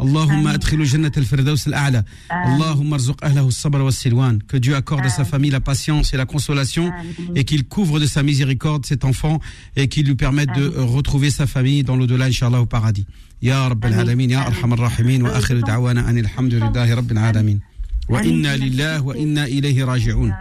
[0.00, 2.04] اللهم ادخله جنة الفردوس الأعلى
[2.46, 6.26] اللهم ارزق أهله الصبر والسلوان que Dieu accorde à sa famille la patience et la
[6.26, 6.92] consolation
[7.34, 9.40] et qu'il couvre de sa miséricorde cet enfant
[9.76, 10.66] et qu'il lui permette de
[10.96, 13.06] retrouver sa famille dans l'au-delà Inch'Allah au paradis
[13.42, 17.60] يا رب العالمين يا أرحم الراحمين وآخر دعوانا أن الحمد لله رب العالمين
[18.08, 20.34] وإنا لله وإنا إليه راجعون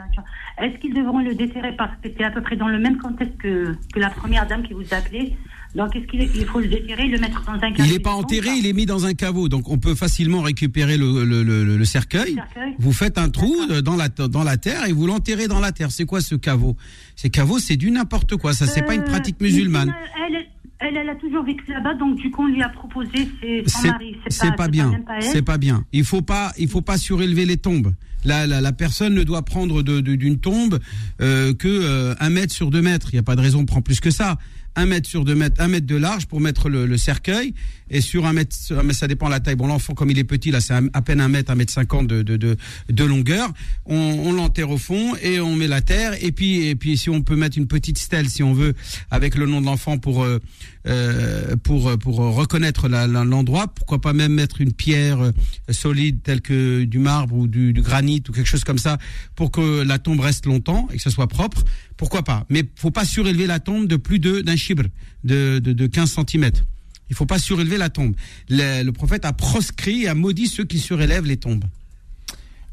[0.62, 3.36] est-ce qu'ils devront le déterrer parce que c'est à peu près dans le même contexte
[3.38, 5.34] que, que la première dame qui vous a appelé
[5.74, 8.12] Donc est-ce qu'il il faut le déterrer, le mettre dans un caveau Il n'est pas
[8.12, 9.48] enterré, il est mis dans un caveau.
[9.48, 12.34] Donc on peut facilement récupérer le, le, le, le cercueil.
[12.34, 12.74] cercueil.
[12.78, 15.90] Vous faites un trou dans la, dans la terre et vous l'enterrez dans la terre.
[15.90, 16.76] C'est quoi ce caveau?
[17.16, 18.52] Ces caveaux, c'est du n'importe quoi.
[18.52, 19.92] Ça, c'est pas une pratique Euh, musulmane.
[20.28, 20.46] Elle,
[20.82, 23.28] elle, elle a toujours vécu là-bas, donc du coup on lui a proposé
[23.66, 24.16] son mari.
[24.28, 24.90] c'est pas, bien.
[25.06, 25.22] pas elle.
[25.22, 25.84] C'est pas bien.
[25.92, 27.92] Il faut pas, il faut pas surélever les tombes.
[28.24, 30.78] La, la, la personne ne doit prendre de- de- d'une tombe
[31.20, 33.08] euh, que euh, un mètre sur deux mètres.
[33.12, 34.38] Il n'y a pas de raison de prendre plus que ça.
[34.76, 37.52] Un mètre sur deux mètres, un mètre de large pour mettre le, le cercueil
[37.92, 39.54] et sur un mètre, mais ça dépend de la taille.
[39.54, 42.06] Bon, l'enfant comme il est petit là, c'est à peine un mètre, un mètre cinquante
[42.08, 42.56] de, de, de,
[42.88, 43.52] de longueur.
[43.86, 47.10] On, on l'enterre au fond et on met la terre et puis et puis si
[47.10, 48.74] on peut mettre une petite stèle si on veut
[49.10, 50.40] avec le nom de l'enfant pour euh,
[50.86, 53.68] euh, pour pour reconnaître l'endroit.
[53.68, 55.32] Pourquoi pas même mettre une pierre euh,
[55.70, 58.98] solide telle que du marbre ou du, du granit ou quelque chose comme ça
[59.36, 61.62] pour que la tombe reste longtemps et que ce soit propre.
[61.96, 62.46] Pourquoi pas?
[62.48, 64.84] Mais faut pas surélever la tombe de plus de d'un chibre
[65.24, 66.64] de, de, de 15 centimètres.
[67.12, 68.14] Il faut pas surélever la tombe.
[68.48, 71.64] Le, le prophète a proscrit et a maudit ceux qui surélèvent les tombes.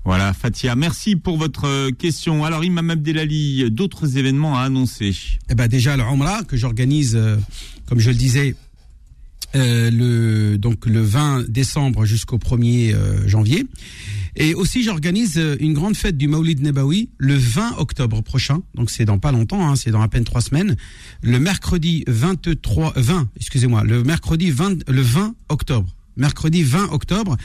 [0.06, 2.46] Voilà, Fatia, merci pour votre euh, question.
[2.46, 5.14] Alors, Imam Abdelali, d'autres événements à annoncer?
[5.50, 7.36] Eh ben déjà le Umrah que j'organise, euh,
[7.86, 8.56] comme je le disais,
[9.56, 13.66] euh, le donc le 20 décembre jusqu'au 1er euh, janvier.
[14.42, 18.62] Et aussi j'organise euh, une grande fête du Maulid Nebawi le 20 octobre prochain.
[18.74, 20.78] Donc c'est dans pas longtemps, hein, c'est dans à peine trois semaines.
[21.22, 25.94] Le mercredi 23, 20, excusez-moi, le mercredi 20, le 20 octobre.
[26.16, 27.36] Mercredi 20 octobre,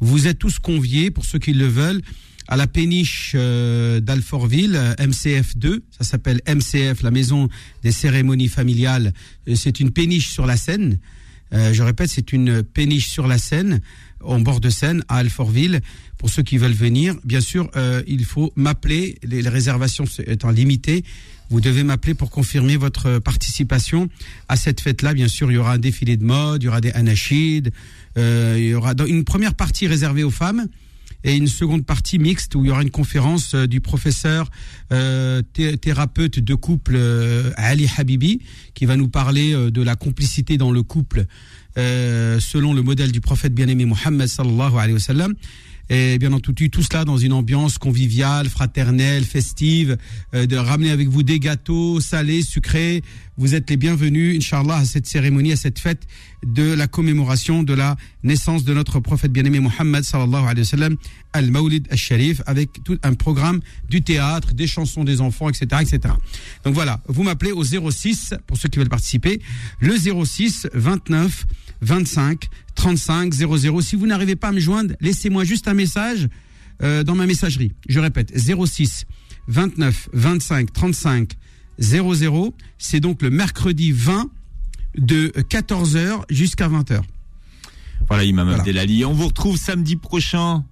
[0.00, 2.02] vous êtes tous conviés pour ceux qui le veulent
[2.48, 5.82] à la péniche euh, d'Alfortville, euh, MCF 2.
[5.90, 7.48] Ça s'appelle MCF, la maison
[7.82, 9.14] des cérémonies familiales.
[9.54, 10.98] C'est une péniche sur la Seine.
[11.54, 13.80] Euh, je répète, c'est une péniche sur la Seine,
[14.24, 15.80] en bord de Seine, à Alfortville.
[16.18, 19.18] Pour ceux qui veulent venir, bien sûr, euh, il faut m'appeler.
[19.22, 21.04] Les, réservations étant limitées,
[21.50, 24.08] vous devez m'appeler pour confirmer votre participation
[24.48, 25.14] à cette fête-là.
[25.14, 27.72] Bien sûr, il y aura un défilé de mode, il y aura des anachides,
[28.16, 30.66] euh, il y aura une première partie réservée aux femmes
[31.24, 34.50] et une seconde partie mixte où il y aura une conférence euh, du professeur
[34.90, 38.40] thé- thérapeute de couple euh, Ali Habibi
[38.74, 41.26] qui va nous parler de la complicité dans le couple
[41.78, 45.34] euh, selon le modèle du prophète bien-aimé Mohammed sallallahu alayhi wa sallam.
[45.90, 49.98] Et bien entendu, tout cela dans une ambiance conviviale, fraternelle, festive,
[50.34, 53.02] euh, de ramener avec vous des gâteaux salés, sucrés.
[53.38, 56.06] Vous êtes les bienvenus, Inch'Allah, à cette cérémonie, à cette fête
[56.44, 60.96] de la commémoration de la naissance de notre prophète bien-aimé Mohammed sallallahu alayhi wa sallam,
[61.32, 66.14] Al-Mawlid Al-Sharif, avec tout un programme du théâtre, des chansons des enfants, etc., etc.
[66.64, 69.40] Donc voilà, vous m'appelez au 06, pour ceux qui veulent participer,
[69.80, 71.46] le 06 29
[71.80, 73.80] 25 35 00.
[73.80, 76.28] Si vous n'arrivez pas à me joindre, laissez-moi juste un message
[76.82, 77.72] euh, dans ma messagerie.
[77.88, 79.06] Je répète, 06
[79.48, 81.30] 29 25 35
[81.82, 82.54] 00.
[82.78, 84.30] C'est donc le mercredi 20
[84.98, 87.00] de 14h jusqu'à 20h.
[88.08, 88.60] Voilà, Imam Voilà.
[88.60, 89.04] Abdelali.
[89.04, 90.64] On vous retrouve samedi prochain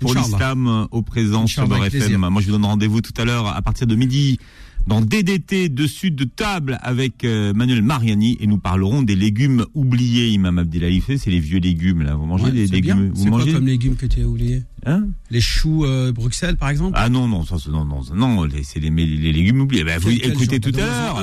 [0.00, 2.00] pour l'islam euh, au présent sur Inch'Allah, Beurre avec FM.
[2.10, 2.30] plaisir.
[2.30, 4.38] Moi, je vous donne rendez-vous tout à l'heure à partir de midi
[4.86, 10.28] dans DDT dessus de table avec euh, Manuel Mariani et nous parlerons des légumes oubliés,
[10.28, 11.02] Imam Abdelali.
[11.18, 12.14] C'est les vieux légumes là.
[12.14, 12.94] Vous mangez Ouais, des c'est bien.
[12.94, 13.12] légumes?
[13.14, 16.68] Vous C'est quoi comme légumes que tu as oubliés Hein Les choux euh, Bruxelles, par
[16.68, 19.82] exemple Ah non non, non non non, les- c'est les, légumes oubliés.
[19.84, 21.18] Ben, vous écoutez tout à l'heure.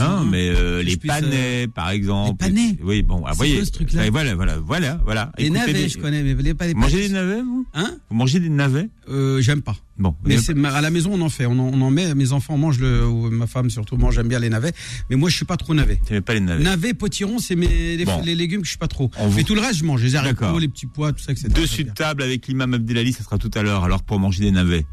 [0.00, 2.44] Hein, mais euh, les puisse, euh, panais, par exemple.
[2.44, 3.64] les panais Oui, bon, ah, voyez.
[3.64, 5.32] ce truc-là Ouais, Voilà, voilà, voilà, voilà.
[5.38, 7.66] Les Écoutez navets, les- je connais, mais les, pas les Vous mangez des navets, vous?
[7.74, 8.88] Hein Vous mangez des navets?
[9.38, 9.76] J'aime pas.
[9.98, 10.14] Bon.
[10.26, 10.36] Mais
[10.66, 12.14] à la maison on en fait, on en, on en met.
[12.14, 14.72] Mes enfants mangent le, ou ma femme surtout mange, j'aime bien les navets.
[15.08, 15.98] Mais moi je suis pas trop navet.
[16.10, 18.20] n'aimez pas les navets Navets, potiron, c'est mes les, Bon.
[18.22, 19.10] les légumes que je suis pas trop.
[19.18, 21.32] On vous- Mais tout le reste je mange, les haricots, les petits pois, tout ça,
[21.32, 21.48] etc.
[21.48, 24.50] Dessus de table avec l'imam Abdelali, ça sera tout à l'heure, alors pour manger des
[24.50, 24.86] navets.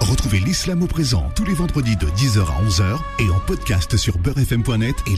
[0.00, 4.18] Retrouvez l'islam au présent tous les vendredis de 10h à 11h et en podcast sur
[4.18, 5.14] beurrefm.net et